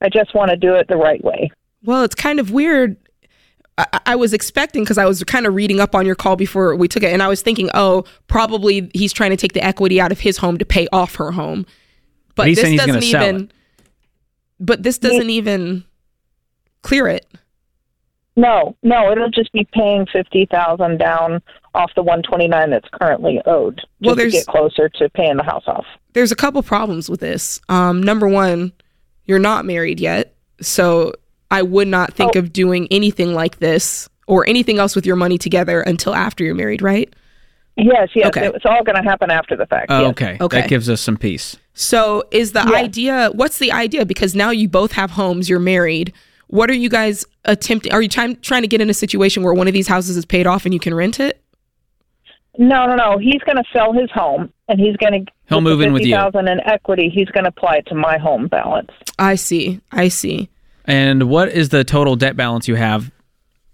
[0.00, 1.50] I just want to do it the right way.
[1.85, 2.96] Well, it's kind of weird.
[3.78, 6.74] I, I was expecting because I was kind of reading up on your call before
[6.74, 10.00] we took it, and I was thinking, oh, probably he's trying to take the equity
[10.00, 11.64] out of his home to pay off her home.
[12.35, 13.52] But He's this doesn't gonna even.
[14.59, 15.85] But this doesn't even
[16.83, 17.26] clear it.
[18.40, 21.42] No, no, it'll just be paying fifty thousand down
[21.74, 25.09] off the one twenty nine that's currently owed, just Well, to there's- get closer to
[25.11, 25.85] paying the house off.
[26.14, 27.61] There's a couple problems with this.
[27.68, 28.72] Um, number one,
[29.26, 31.12] you're not married yet, so
[31.50, 32.38] I would not think Oh.
[32.40, 36.55] of doing anything like this or anything else with your money together until after you're
[36.55, 37.12] married, right?
[37.76, 38.46] Yes, yes, Okay.
[38.46, 39.87] it's all going to happen after the fact.
[39.90, 40.11] Oh, yes.
[40.11, 40.37] okay.
[40.40, 40.61] Okay.
[40.62, 41.57] That gives us some peace.
[41.74, 42.76] So is the Yeah.
[42.79, 44.05] idea what's the idea?
[44.07, 46.12] Because now you both have homes, you're married.
[46.50, 47.92] What are you guys attempting?
[47.92, 50.24] Are you trying trying to get in a situation where one of these houses is
[50.24, 51.40] paid off and you can rent it?
[52.58, 53.18] No, no, no.
[53.18, 56.14] He's going to sell his home, and he's going to He'll move in with you.
[56.14, 57.08] Thousand in equity.
[57.08, 58.90] He's going to apply it to my home balance.
[59.16, 59.80] I see.
[59.92, 60.50] I see.
[60.86, 63.12] And what is the total debt balance you have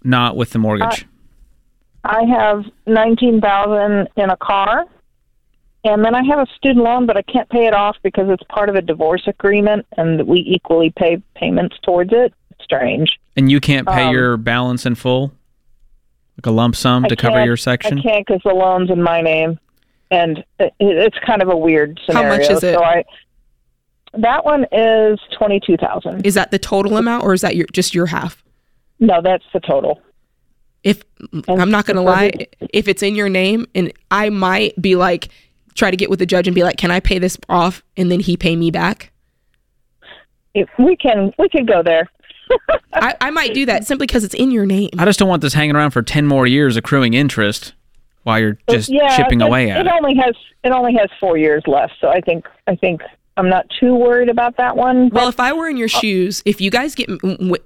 [0.03, 1.07] not with the mortgage?
[2.03, 4.85] I have nineteen thousand in a car,
[5.83, 8.43] and then I have a student loan, but I can't pay it off because it's
[8.49, 12.35] part of a divorce agreement, and we equally pay payments towards it.
[12.67, 13.17] Strange.
[13.37, 15.31] and you can't pay um, your balance in full?
[16.37, 17.99] Like a lump sum I to cover your section?
[17.99, 19.57] I can't because the loan's in my name,
[20.11, 22.29] and it, it's kind of a weird scenario.
[22.29, 22.75] How much is it?
[22.75, 23.03] So I,
[24.13, 26.25] that one is twenty two thousand.
[26.25, 28.43] Is that the total amount or is that your just your half?
[28.99, 30.01] No, that's the total.
[30.83, 31.03] If
[31.47, 32.31] I'm not gonna lie,
[32.73, 35.29] if it's in your name and I might be like
[35.73, 38.11] try to get with the judge and be like, Can I pay this off and
[38.11, 39.11] then he pay me back?
[40.53, 42.09] If we can, we could go there.
[42.93, 44.89] I, I might do that simply because it's in your name.
[44.97, 47.73] I just don't want this hanging around for 10 more years accruing interest
[48.23, 49.93] while you're just yeah, chipping away at it it.
[49.93, 53.01] only has it only has four years left, so I think I think
[53.37, 55.09] I'm not too worried about that one.
[55.09, 57.07] Well, if I were in your shoes, if you guys get,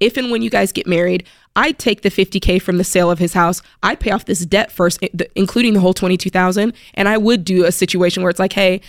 [0.00, 3.18] if and when you guys get married, I'd take the 50k from the sale of
[3.18, 3.62] his house.
[3.82, 7.64] I'd pay off this debt first, eh, including the whole 22,000, and I would do
[7.64, 8.82] a situation where it's like, hey,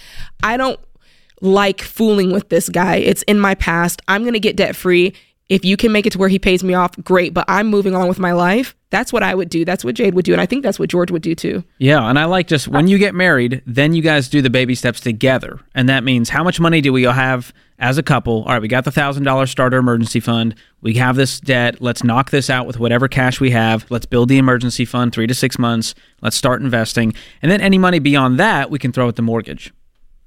[0.44, 0.80] I don't
[1.40, 2.98] like fooling with this guy.
[2.98, 4.02] It's in my past.
[4.10, 5.14] I'm gonna get debt free.
[5.50, 7.34] If you can make it to where he pays me off, great.
[7.34, 8.76] But I'm moving on with my life.
[8.92, 9.66] That's what I would do.
[9.66, 11.64] That's what Jade would do, and I think that's what George would do too.
[11.80, 14.76] Yeah, and I like just when you get married, then you guys do the baby
[14.76, 15.60] steps together.
[15.76, 18.44] And that means how much money do we all have as a couple?
[18.44, 20.56] All right, we got the $1,000 starter emergency fund.
[20.82, 21.82] We have this debt.
[21.82, 23.86] Let's knock this out with whatever cash we have.
[23.90, 25.96] Let's build the emergency fund 3 to 6 months.
[26.22, 27.14] Let's start investing.
[27.42, 29.74] And then any money beyond that, we can throw at the mortgage,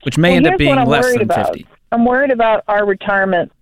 [0.02, 1.54] which may Well, end up being less than about.
[1.54, 1.66] 50.
[1.92, 3.52] I'm worried about our retirement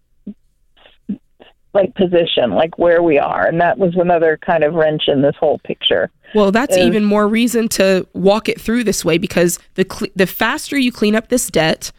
[1.74, 5.34] like position, like where we are, and that was another kind of wrench in this
[5.38, 6.10] whole picture.
[6.34, 10.08] Well, that's is- even more reason to walk it through this way because the cle
[10.16, 11.92] the faster you clean up this debt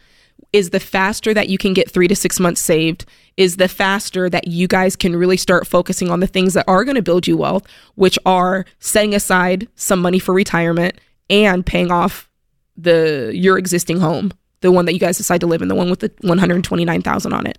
[0.52, 3.04] is the faster that you can get 3 to 6 months saved
[3.36, 6.84] is the faster that you guys can really start focusing on the things that are
[6.84, 11.90] going to build you wealth, which are setting aside some money for retirement and paying
[11.90, 12.30] off
[12.76, 15.90] the your existing home, the one that you guys decide to live in, the one
[15.90, 17.58] with the 129,000 on it.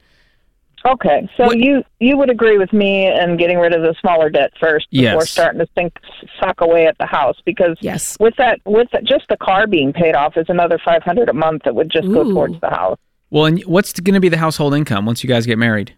[0.85, 4.29] Okay, so What- you you would agree with me in getting rid of the smaller
[4.29, 5.29] debt first before Yes.
[5.31, 5.93] starting to think
[6.39, 8.15] suck away at the house because Yes.
[8.19, 11.33] with that with that, just the car being paid off is another five hundred a
[11.33, 12.97] month that would just go towards the house.
[13.31, 15.93] Well, and what's going to be the household income once you guys get married?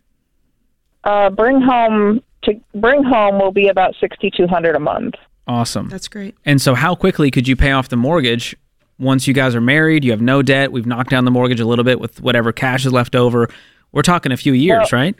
[1.03, 5.15] Uh, bring home to bring home will be about sixty two hundred a month.
[5.47, 5.89] Awesome.
[5.89, 6.35] That's great.
[6.45, 8.55] And so, how quickly could you pay off the mortgage
[8.99, 11.65] once you guys are married, you have no debt, we've knocked down the mortgage a
[11.65, 13.47] little bit with whatever cash is left over.
[13.91, 15.15] We're talking a few years, Well- right?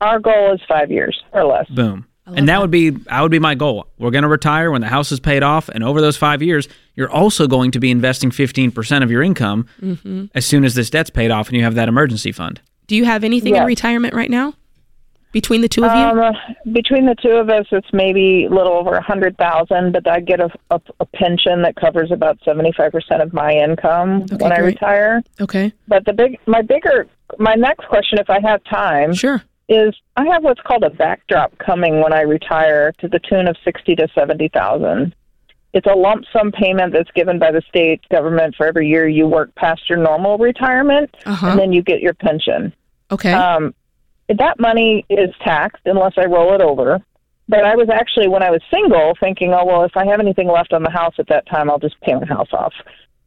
[0.00, 1.66] Our goal is five years or less.
[1.68, 2.06] Boom.
[2.26, 3.86] And that, would be that would be my goal.
[3.98, 6.68] We're going to retire when the house is paid off, and over those five years,
[6.94, 10.26] you're also going to be investing 15% of your income Mm-hmm.
[10.34, 12.60] as soon as this debt's paid off, and you have that emergency fund.
[12.86, 14.54] Do you have anything in retirement right now?
[15.32, 16.22] Between the two of you?
[16.22, 16.34] Um,
[16.72, 20.20] between the two of us, it's maybe a little over a hundred thousand, but I
[20.20, 24.36] get a, a, a pension that covers about seventy five percent of my income Okay,
[24.36, 25.22] when I retire.
[25.40, 25.72] okay.
[25.88, 27.06] But the big, my bigger,
[27.38, 29.42] my next question, if I have time, Sure.
[29.68, 33.56] is I have what's called a backdrop coming when I retire to the tune of
[33.64, 35.14] sixty to seventy thousand.
[35.72, 39.26] It's a lump sum payment that's given by the state government for every year you
[39.26, 41.48] work past your normal retirement, Uh-huh.
[41.48, 42.72] and then you get your pension.
[43.10, 43.32] Okay.
[43.32, 43.74] Um,
[44.28, 47.00] that money is taxed unless I roll it over.
[47.48, 50.48] But I was actually, when I was single, thinking, oh well, if I have anything
[50.48, 52.72] left on the house at that time, I'll just pay my house off.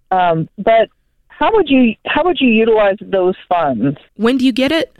[0.09, 0.89] Um, but
[1.37, 3.97] how would you how would you utilize those funds?
[4.15, 4.95] when do you get it?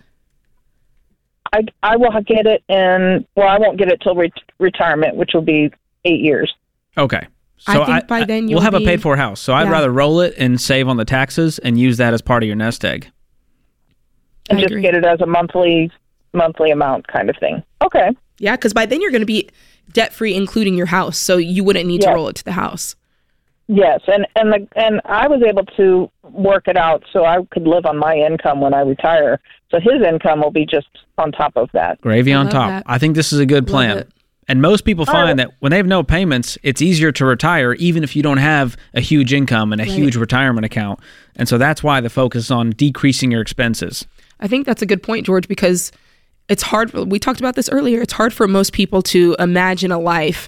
[1.53, 3.25] I I will get it in.
[3.35, 5.71] Well, I won't get it till re- retirement, which will be
[6.05, 6.53] eight years.
[6.97, 7.25] Okay.
[7.67, 9.39] I So think by then we'll you'll have a paid for house.
[9.39, 9.71] So I'd Yeah.
[9.71, 12.55] rather roll it and save on the taxes and use that as part of your
[12.55, 13.09] nest egg.
[14.49, 14.81] and I just agree.
[14.81, 15.91] get it as a monthly
[16.33, 17.63] monthly amount kind of thing.
[17.83, 18.09] Okay.
[18.39, 19.49] Yeah, because by then you're going to be
[19.93, 21.17] debt free, including your house.
[21.17, 22.95] So you wouldn't need to roll it to the house.
[23.69, 27.67] Yes, and and the and I was able to work it out so I could
[27.67, 29.39] live on my income when I retire.
[29.71, 30.87] So his income will be just
[31.17, 31.99] on top of that.
[32.01, 32.69] Gravy on love top.
[32.69, 32.83] that.
[32.85, 34.05] I think this is a good plan.
[34.49, 35.37] And most people find right.
[35.37, 38.77] that when they have no payments, it's easier to retire even if you don't have
[38.93, 39.91] a huge income and a Right.
[39.93, 41.01] huge retirement account.
[41.35, 44.07] And so that's why the focus is on decreasing your expenses.
[44.39, 45.91] I think that's a good point, George, because
[46.47, 46.93] it's hard.
[46.93, 48.01] We talked about this earlier.
[48.01, 50.47] It's hard for most people to imagine a life,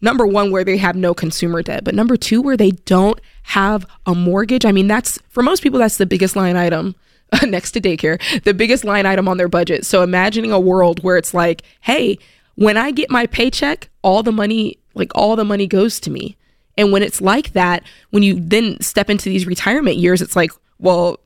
[0.00, 3.86] number one, where they have no consumer debt, but number two, where they don't have
[4.06, 4.64] a mortgage.
[4.64, 6.94] I mean, that's for most people, that's the biggest line item
[7.46, 9.84] next to daycare, the biggest line item on their budget.
[9.86, 12.18] So imagining a world where it's like, hey,
[12.56, 16.36] when I get my paycheck, all the money, like all the money goes to me.
[16.76, 20.50] And when it's like that, when you then step into these retirement years, it's like,
[20.78, 21.19] well,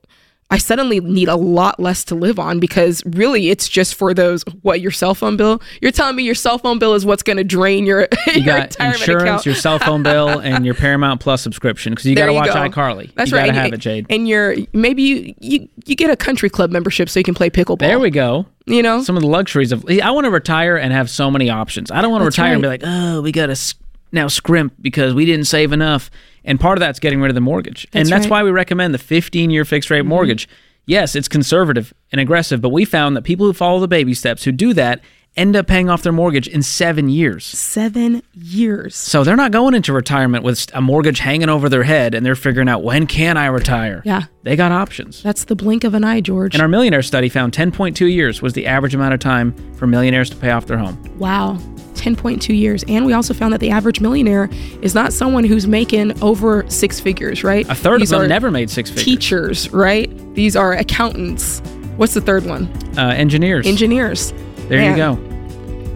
[0.51, 4.43] I suddenly need a lot less to live on because really it's just for those
[4.61, 5.59] what your cell phone bill.
[5.81, 8.45] You're telling me your cell phone bill is what's going to drain your, You your
[8.45, 9.45] got insurance, account.
[9.47, 12.53] your cell phone bill, and your Paramount Plus subscription because you got to watch go.
[12.53, 13.11] iCarly.
[13.15, 13.47] That's you right.
[13.47, 14.05] got to And have it, Jade.
[14.09, 17.49] And you're maybe you, you you get a country club membership so you can play
[17.49, 17.79] pickleball.
[17.79, 18.45] There we go.
[18.67, 19.83] You know, Some of the luxuries of.
[19.89, 21.89] I want to retire and have so many options.
[21.89, 23.75] I don't want to That's retire and be like, oh, we got to
[24.11, 26.11] now scrimp because we didn't save enough.
[26.45, 27.85] And part of that's getting rid of the mortgage.
[27.91, 28.41] and That's that's right.
[28.41, 30.09] why we recommend the 15 year fixed rate mm-hmm.
[30.09, 30.47] mortgage.
[30.85, 34.43] Yes, it's conservative and aggressive, but we found that people who follow the baby steps,
[34.43, 35.01] who do that,
[35.35, 37.45] end up paying off their mortgage in seven years.
[37.45, 38.95] seven years.
[38.95, 42.35] So they're not going into retirement with a mortgage hanging over their head and they're
[42.35, 44.01] figuring out when can I retire?
[44.05, 44.23] Yeah.
[44.43, 45.21] They got options.
[45.23, 46.53] That's the blink of an eye, George.
[46.55, 50.29] And our millionaire study found 10.2 years was the average amount of time for millionaires
[50.29, 51.01] to pay off their home.
[51.17, 51.57] Wow.
[51.95, 52.83] 10.2 years.
[52.87, 54.49] And we also found that the average millionaire
[54.81, 57.67] is not someone who's making over six figures, right?
[57.69, 59.05] A third These of them never made six figures.
[59.05, 60.35] Teachers, right?
[60.35, 61.59] These are accountants.
[61.97, 62.67] What's the third one?
[62.97, 63.65] Uh, engineers.
[63.65, 64.33] Engineers.
[64.67, 65.35] There Man, you go.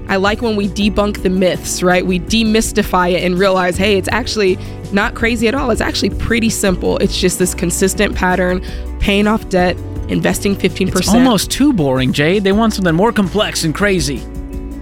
[0.10, 2.06] I like when we debunk the myths, right?
[2.06, 4.58] We demystify it and realize, hey, it's actually
[4.92, 5.70] not crazy at all.
[5.70, 6.98] It's actually pretty simple.
[6.98, 8.62] It's just this consistent pattern,
[9.00, 9.78] paying off debt,
[10.08, 10.96] investing 15%.
[10.98, 12.44] It's almost too boring, Jade.
[12.44, 14.26] They want something more complex and crazy.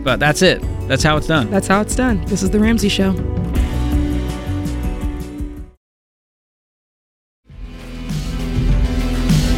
[0.03, 0.63] But that's it.
[0.87, 1.49] That's how it's done.
[1.51, 2.23] That's how it's done.
[2.25, 3.11] This is The Ramsey Show.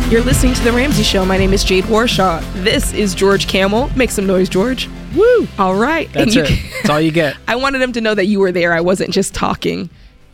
[0.09, 1.23] You're listening to The Ramsey Show.
[1.23, 2.41] My name is Jade Warshaw.
[2.63, 3.91] This is George Camel.
[3.95, 4.89] Make some noise, George.
[5.15, 5.47] Woo!
[5.59, 6.11] All right.
[6.13, 6.59] That's you it.
[6.77, 7.37] That's all you get.
[7.47, 8.73] I wanted him to know that you were there.
[8.73, 9.87] I wasn't just talking.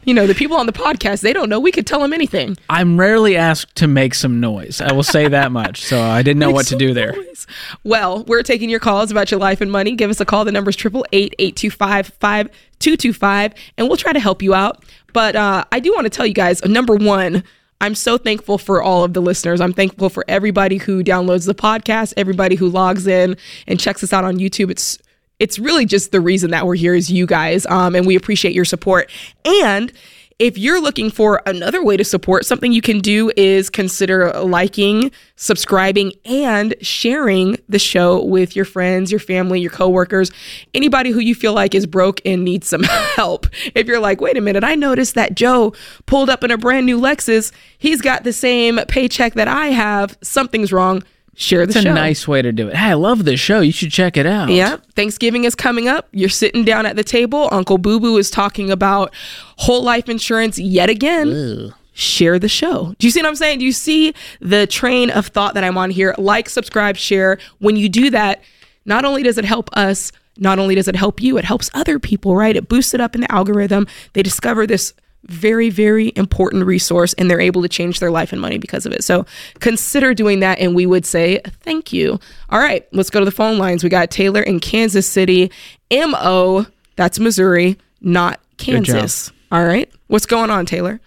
[0.06, 1.60] You know, the people on the podcast, they don't know.
[1.60, 2.56] We could tell them anything.
[2.70, 4.80] I'm rarely asked to make some noise.
[4.80, 5.82] I will say that much.
[5.84, 7.12] So I didn't know Make what to do there.
[7.12, 7.46] noise.
[7.84, 9.94] Well, we're taking your calls about your life and money.
[9.96, 10.46] Give us a call.
[10.46, 14.22] The number's triple eight eight two five five two two five, and we'll try to
[14.22, 14.86] help you out.
[15.12, 17.44] But uh, I do want to tell you guys, number one.
[17.82, 19.60] I'm so thankful for all of the listeners.
[19.60, 24.14] I'm thankful for everybody who downloads the podcast, everybody who logs in and checks us
[24.14, 24.72] out on YouTube.
[24.72, 24.98] It's
[25.38, 28.56] it's really just the reason that we're here is you guys, um, and we appreciate
[28.56, 29.12] your support.
[29.44, 29.92] And
[30.38, 35.12] if you're looking for another way to support, something you can do is consider liking,
[35.38, 40.32] subscribing, and sharing the show with your friends, your family, your coworkers,
[40.74, 42.84] anybody who you feel like is broke and needs some
[43.15, 43.48] help.
[43.76, 45.74] If you're like, wait a minute, I noticed that Joe
[46.06, 47.54] pulled up in a brand new Lexus.
[47.78, 50.17] He's got the same paycheck that I have.
[50.21, 51.02] Something's wrong
[51.36, 51.80] share the show.
[51.80, 52.76] It's a nice way to do it.
[52.76, 53.60] Hey, I love this show.
[53.60, 54.50] You should check it out.
[54.50, 54.78] Yeah.
[54.95, 56.08] Thanksgiving is coming up.
[56.12, 57.50] You're sitting down at the table.
[57.52, 59.13] Uncle Boo Boo is talking about
[59.58, 61.74] whole life insurance yet again.
[61.93, 62.93] Share the show.
[63.00, 63.60] Do you see what I'm saying?
[63.60, 66.13] Do you see the train of thought that I'm on here?
[66.17, 67.38] Like, subscribe, share.
[67.60, 68.41] When you do that,
[68.86, 71.98] not only does it help us, not only does it help you, it helps other
[71.98, 72.56] people, right?
[72.56, 73.88] It boosts it up in the algorithm.
[74.12, 74.93] They discover this
[75.28, 78.94] very, very important resource and they're able to change their life and money because of
[78.94, 79.04] it.
[79.04, 79.26] So
[79.60, 82.20] consider doing that and we would say thank you.
[82.50, 83.84] All right, let's go to the phone lines.
[83.84, 85.52] We got Taylor in Kansas City.
[85.92, 88.40] MO, that's Missouri, not.
[88.58, 89.32] Kansas.
[89.52, 89.92] All right.
[90.08, 91.00] What's going on, Taylor?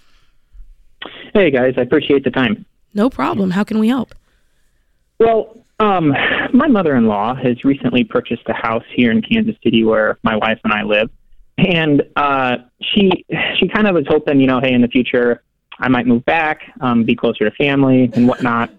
[1.34, 2.64] Hey guys, I appreciate the time.
[2.94, 3.50] No problem.
[3.50, 4.14] How can we help?
[5.18, 6.08] Well, um,
[6.52, 10.72] my mother-in-law has recently purchased a house here in Kansas City where my wife and
[10.72, 11.10] I live,
[11.58, 13.26] and uh, she
[13.58, 15.42] she kind of was hoping, you know, hey, in the future
[15.78, 18.70] I might move back, um, be closer to family and whatnot.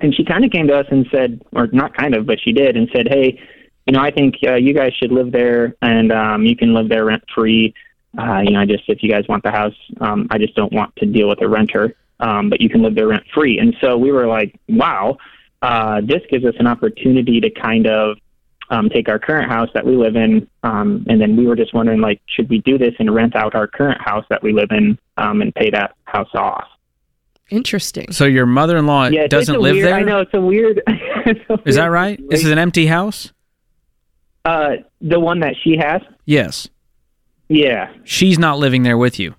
[0.00, 2.52] And she kind of came to us and said, or not kind of, but she
[2.52, 3.40] did, and said, hey,
[3.86, 6.88] you know, I think uh, you guys should live there, and um, you can live
[6.88, 7.74] there rent free.
[8.16, 10.72] Uh, you know, I just if you guys want the house, um, I just don't
[10.72, 11.96] want to deal with a renter.
[12.20, 13.58] Um, but you can live there rent free.
[13.60, 15.16] And so we were like, wow,
[15.62, 18.18] uh, this gives us an opportunity to kind of
[18.70, 21.72] um, take our current house that we live in, um, and then we were just
[21.74, 24.70] wondering, like, should we do this and rent out our current house that we live
[24.70, 26.66] in um, and pay that house off?
[27.50, 28.12] Interesting.
[28.12, 29.94] So your mother-in-law yeah, it's- doesn't it's a live weird, there.
[29.94, 30.82] I know it's a weird.
[30.86, 32.20] it's a Is that weird right?
[32.28, 33.32] This is an empty house.
[34.44, 36.02] Uh, the one that she has.
[36.26, 36.68] Yes.
[37.48, 37.90] Yeah.
[38.04, 39.34] She's not living there with you.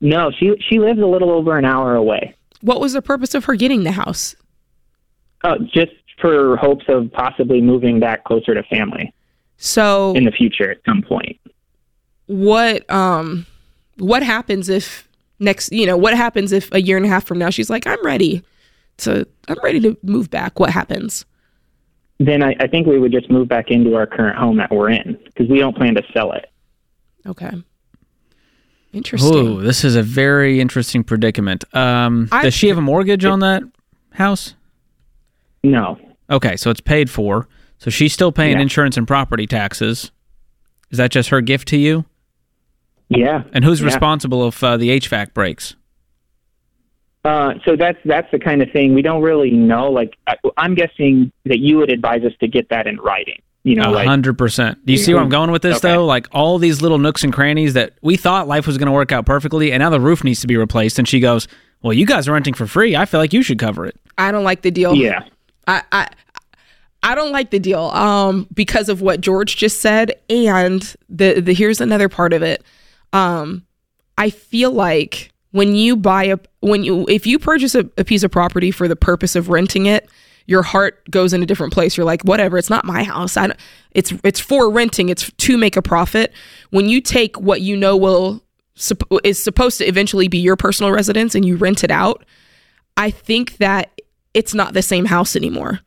[0.00, 2.34] No, she she lives a little over an hour away.
[2.60, 4.34] What was the purpose of her getting the house?
[5.42, 9.12] Uh, just for hopes of possibly moving back closer to family
[9.58, 11.38] So in the future at some point.
[12.26, 13.44] what um
[13.98, 15.06] what happens if
[15.38, 17.86] next you know what happens if a year and a half from now she's like
[17.86, 18.42] i'm ready
[18.98, 21.24] to i'm ready to move back what happens
[22.18, 24.90] Then I, I think we would just move back into our current home that we're
[24.90, 26.46] in because we don't plan to sell it.
[27.26, 27.50] okay
[28.92, 31.64] interesting Ooh, this is a very interesting predicament.
[31.74, 33.62] Um, I- does she have a mortgage on that
[34.12, 34.54] house?
[35.64, 35.98] No.
[36.32, 37.46] Okay, so it's paid for.
[37.78, 38.62] So she's still paying Yeah.
[38.62, 40.10] insurance and property taxes.
[40.90, 42.04] Is that just her gift to you?
[43.08, 43.42] Yeah.
[43.52, 43.86] And who's Yeah.
[43.86, 45.76] responsible if uh, the HVAC breaks?
[47.24, 49.90] Uh, so that's that's the kind of thing we don't really know.
[49.92, 53.40] Like I, I'm guessing that you would advise us to get that in writing.
[53.64, 54.84] You know, A hundred percent.
[54.84, 55.92] Do you see where I'm going with this Okay.
[55.92, 56.04] though?
[56.04, 59.12] Like all these little nooks and crannies that we thought life was going to work
[59.12, 60.98] out perfectly, and now the roof needs to be replaced.
[60.98, 61.46] And she goes,
[61.80, 62.96] "Well, you guys are renting for free.
[62.96, 65.20] I feel like you should cover it." i don't like the deal yeah.
[65.66, 66.08] I,
[67.02, 71.54] I don't like the deal um because of what George just said and the the
[71.54, 72.64] here's another part of it.
[73.12, 73.64] Um
[74.18, 78.22] I feel like when you buy a when you if you purchase a, a piece
[78.22, 80.08] of property for the purpose of renting it,
[80.46, 81.96] your heart goes in a different place.
[81.96, 83.36] You're like, whatever, it's not my house.
[83.36, 83.52] I
[83.92, 85.08] it's it's for renting.
[85.08, 86.32] It's to make a profit.
[86.70, 88.42] When you take what you know will
[89.22, 92.24] is supposed to eventually be your personal residence and you rent it out,
[92.96, 94.00] I think that
[94.34, 95.80] it's not the same house anymore.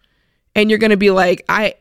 [0.56, 1.76] And you're going to be like, I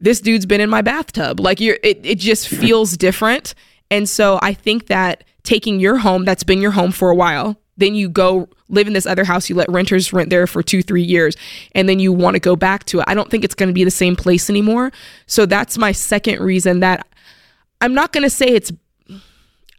[0.00, 1.40] this dude's been in my bathtub.
[1.40, 3.54] Like you're it it just feels different.
[3.90, 7.56] And so I think that taking your home that's been your home for a while,
[7.76, 11.06] then you go live in this other house, you let renters rent there for 2-3
[11.06, 11.36] years,
[11.72, 13.04] and then you want to go back to it.
[13.06, 14.90] I don't think it's going to be the same place anymore.
[15.26, 17.06] So that's my second reason that
[17.80, 18.72] I'm not going to say it's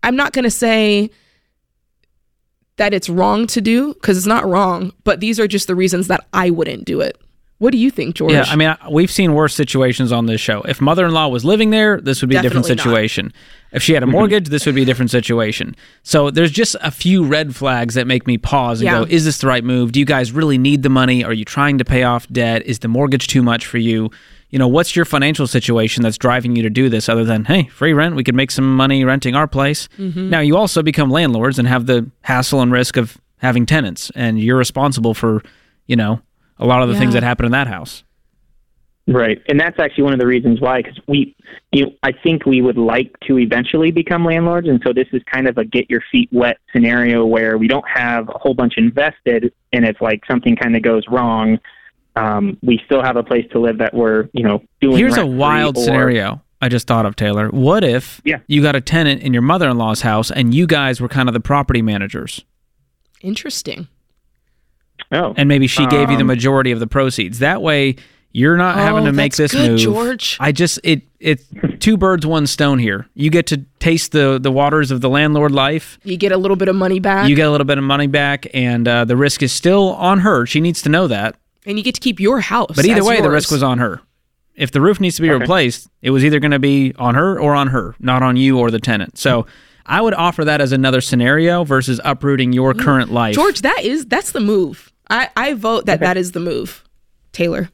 [0.03, 1.09] I'm not going to say
[2.77, 6.07] that it's wrong to do because it's not wrong, but these are just the reasons
[6.07, 7.17] that I wouldn't do it.
[7.57, 8.33] What do you think, George?
[8.33, 10.61] Yeah, I mean, we've seen worse situations on this show.
[10.63, 12.99] If mother-in-law was living there, this would be a different Definitely not.
[12.99, 13.33] situation.
[13.71, 15.73] If she had a mortgage, this would be a different situation.
[16.03, 18.99] So there's just a few red flags that make me pause and Yeah.
[18.99, 19.93] go, "Is this the right move?
[19.93, 21.23] Do you guys really need the money?
[21.23, 22.61] Are you trying to pay off debt?
[22.65, 24.11] Is the mortgage too much for you?"
[24.49, 27.63] You know, what's your financial situation that's driving you to do this other than, "Hey,
[27.65, 30.29] free rent, we could make some money renting our place." Mm-hmm.
[30.29, 34.39] Now, you also become landlords and have the hassle and risk of having tenants and
[34.39, 35.41] you're responsible for,
[35.87, 36.21] you know,
[36.57, 38.03] a lot of the things that happen in that house.
[39.07, 40.81] Right, and that's actually one of the reasons why.
[40.81, 41.35] Because we,
[41.71, 45.47] you, I think we would like to eventually become landlords, and so this is kind
[45.47, 49.53] of a get your feet wet scenario where we don't have a whole bunch invested,
[49.73, 51.59] and if like something kind of goes wrong,
[52.15, 54.97] um, we still have a place to live that we're, you know, doing.
[54.97, 57.49] Here's a wild or- scenario I just thought of, Taylor.
[57.49, 58.39] What if Yeah.
[58.47, 61.27] you got a tenant in your mother in law's house and you guys were kind
[61.29, 62.43] of the property managers?
[63.21, 63.87] Interesting.
[65.11, 67.39] Oh, And maybe she gave you the Um, majority of the proceeds.
[67.39, 67.95] That way
[68.31, 69.79] you're not having Oh, to make that's this good, move.
[69.79, 70.37] George.
[70.39, 71.41] I just it it
[71.79, 73.07] two birds, one stone here.
[73.13, 75.99] You get to taste the the waters of the landlord life.
[76.03, 77.29] You get a little bit of money back.
[77.29, 80.19] You get a little bit of money back, and uh, the risk is still on
[80.19, 80.45] her.
[80.45, 81.35] She needs to know that.
[81.65, 82.75] And you get to keep your house.
[82.75, 84.01] But either as way, the risk was on her.
[84.55, 87.39] If the roof needs to be replaced, it was either going to be on her
[87.39, 89.17] or on her, not on you or the tenant.
[89.17, 89.47] So
[89.85, 93.35] I would offer that as another scenario versus uprooting your current life.
[93.35, 94.93] George, that is that's the move.
[95.09, 96.83] I I vote that that is the move.
[97.33, 97.69] Taylor.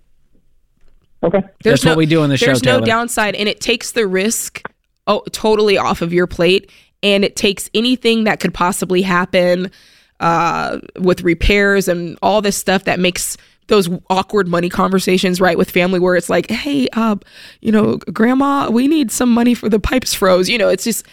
[1.24, 1.44] Okay.
[1.64, 2.86] That's what we do on the show, There's no Taylor.
[2.88, 4.64] downside, and it takes the risk
[5.08, 6.72] oh, totally off of your plate,
[7.04, 9.72] and it takes anything that could possibly happen
[10.20, 13.38] uh, with repairs and all this stuff that makes
[13.72, 17.15] those awkward money conversations right with family where it's like hey uh
[17.61, 21.05] you know grandma we need some money for the pipes froze you know it's just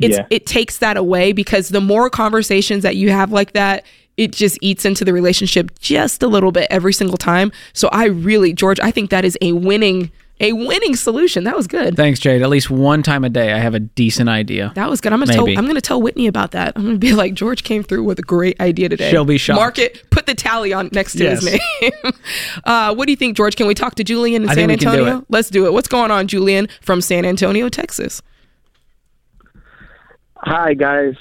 [0.00, 0.26] it's Yeah.
[0.30, 3.84] it takes that away because the more conversations that you have like that
[4.16, 8.04] it just eats into the relationship just a little bit every single time so i
[8.06, 10.10] really george i think that is a winning
[10.40, 12.42] a winning solution that was good Thanks, Jade.
[12.42, 14.72] At least one time a day, I have a decent idea.
[14.74, 15.12] that was good.
[15.12, 16.72] I'm gonna tell I'm gonna tell Whitney about that.
[16.76, 19.10] I'm gonna be like, George came through with a great idea today.
[19.10, 19.60] She'll be shocked.
[19.60, 21.92] Mark it, put the tally on next to his name.
[22.64, 23.56] uh, what do you think, George?
[23.56, 25.18] Can we talk to Julian in I San think we can do Antonio?
[25.20, 25.24] it.
[25.28, 25.72] Let's do it.
[25.72, 28.22] What's going on, Julian from San Antonio, Texas?
[30.36, 31.14] Hi, guys.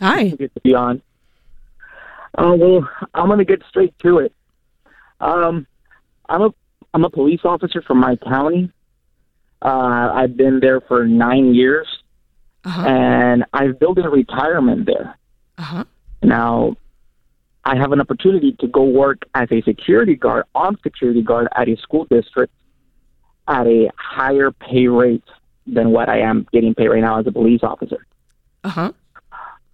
[0.00, 0.30] Hi.
[0.30, 1.00] Good to be on.
[2.36, 4.32] Uh, well, I'm going to get straight to it.
[5.20, 5.66] Um,
[6.28, 6.54] I'm a
[6.96, 8.72] I'm a police officer from my county.
[9.60, 11.86] Uh, I've been there for nine years,
[12.64, 12.86] Uh-huh.
[12.88, 15.14] and I've built a retirement there.
[15.58, 15.84] Uh-huh.
[16.22, 16.76] Now,
[17.66, 21.68] I have an opportunity to go work as a security guard, on security guard at
[21.68, 22.54] a school district
[23.46, 25.22] at a higher pay rate
[25.66, 28.06] than what I am getting paid right now as a police officer.
[28.64, 28.90] Uh-huh.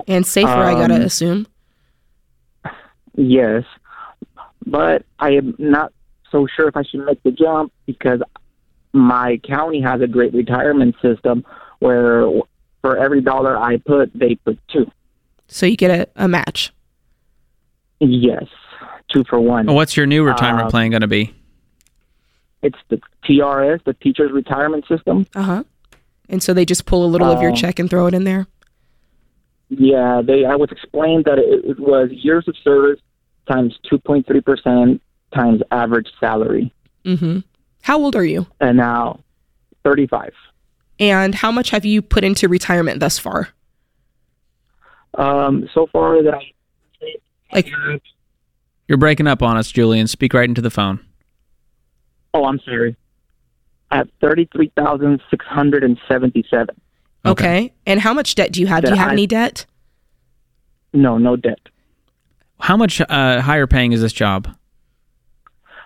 [0.09, 1.47] And safer, I gotta Um, assume.
[3.14, 3.62] Yes,
[4.66, 5.93] but I am not
[6.33, 8.20] so sure if I should make the jump because
[8.93, 11.45] my county has a great retirement system
[11.78, 12.28] where
[12.80, 14.91] for every dollar I put, they put two.
[15.47, 16.72] So you get a, a match.
[18.01, 18.47] Yes,
[19.12, 19.66] two for one.
[19.66, 21.33] Well, what's your new retirement Uh, plan going to be?
[22.62, 25.26] It's the TRS, the Teachers Retirement System.
[25.35, 25.64] Uh-huh.
[26.28, 28.24] And so they just pull a little of your Um, check and throw it in
[28.24, 28.47] there.
[29.68, 30.45] Yeah, they.
[30.45, 33.01] I was explained that it, it was years of service
[33.51, 35.01] times two point three percent
[35.35, 36.72] times average salary,
[37.05, 37.41] Mm-hmm.
[37.83, 38.47] How old are you?
[38.61, 39.20] and now
[39.85, 40.33] thirty five.
[41.01, 43.49] And how much have you put into retirement thus far?
[45.14, 46.41] Um, so far that
[47.53, 47.70] Like
[48.89, 50.07] You're breaking up on us, Julian.
[50.07, 51.01] Speak right into the phone.
[52.35, 52.97] Oh, I'm sorry.
[53.91, 56.74] I have thirty-three thousand six hundred and seventy-seven.
[57.26, 57.72] okay.
[57.87, 58.85] And how much debt do you have?
[58.85, 59.66] Do you have I- any debt?
[60.95, 61.59] No, no debt.
[62.61, 64.55] How much uh, higher paying is this job?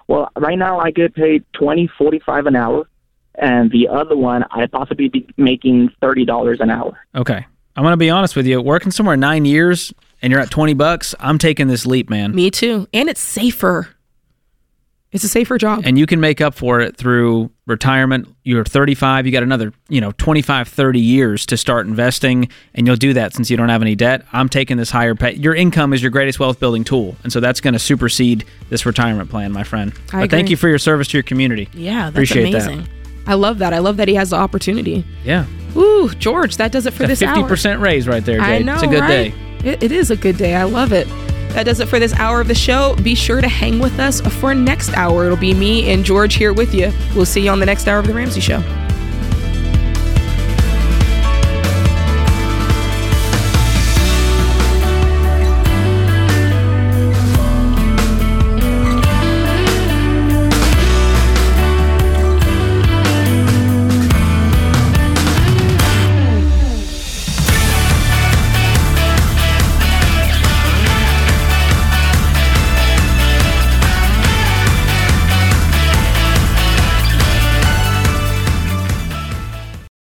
[0.09, 2.88] Well, right now I get paid twenty forty-five an hour,
[3.34, 6.98] and the other one I'd possibly be making thirty dollars an hour.
[7.14, 7.46] Okay.
[7.76, 8.62] I'm going to be honest with you.
[8.62, 9.92] Working somewhere nine years
[10.22, 12.34] and you're at 20 bucks, I'm taking this leap, man.
[12.34, 12.88] Me too.
[12.92, 13.88] And it's safer.
[15.16, 15.80] It's a safer job.
[15.86, 18.28] And you can make up for it through retirement.
[18.44, 22.96] You're 35, you got another, you know, 25, 30 years to start investing, and you'll
[22.96, 24.26] do that since you don't have any debt.
[24.34, 25.32] I'm taking this higher pay.
[25.36, 27.16] Your income is your greatest wealth building tool.
[27.22, 29.94] And so that's going to supersede this retirement plan, my friend.
[30.12, 31.70] I but thank you for your service to your community.
[31.72, 32.82] yeah, that's Appreciate amazing.
[32.82, 32.88] that.
[33.26, 33.72] I love that.
[33.72, 35.02] I love that he has the opportunity.
[35.24, 35.46] Yeah.
[35.74, 37.78] Ooh, George, that does it for A this 50% hour.
[37.78, 38.46] raise right there, Jade.
[38.46, 39.32] I know, it's a good right?
[39.62, 39.70] day.
[39.70, 40.54] It, it is a good day.
[40.54, 41.08] I love it.
[41.55, 42.94] That does it for this hour of the show.
[42.97, 45.24] Be sure to hang with us for next hour.
[45.24, 46.92] It'll be me and George here with you.
[47.14, 48.86] We'll see you on the next hour of the Ramsey Show.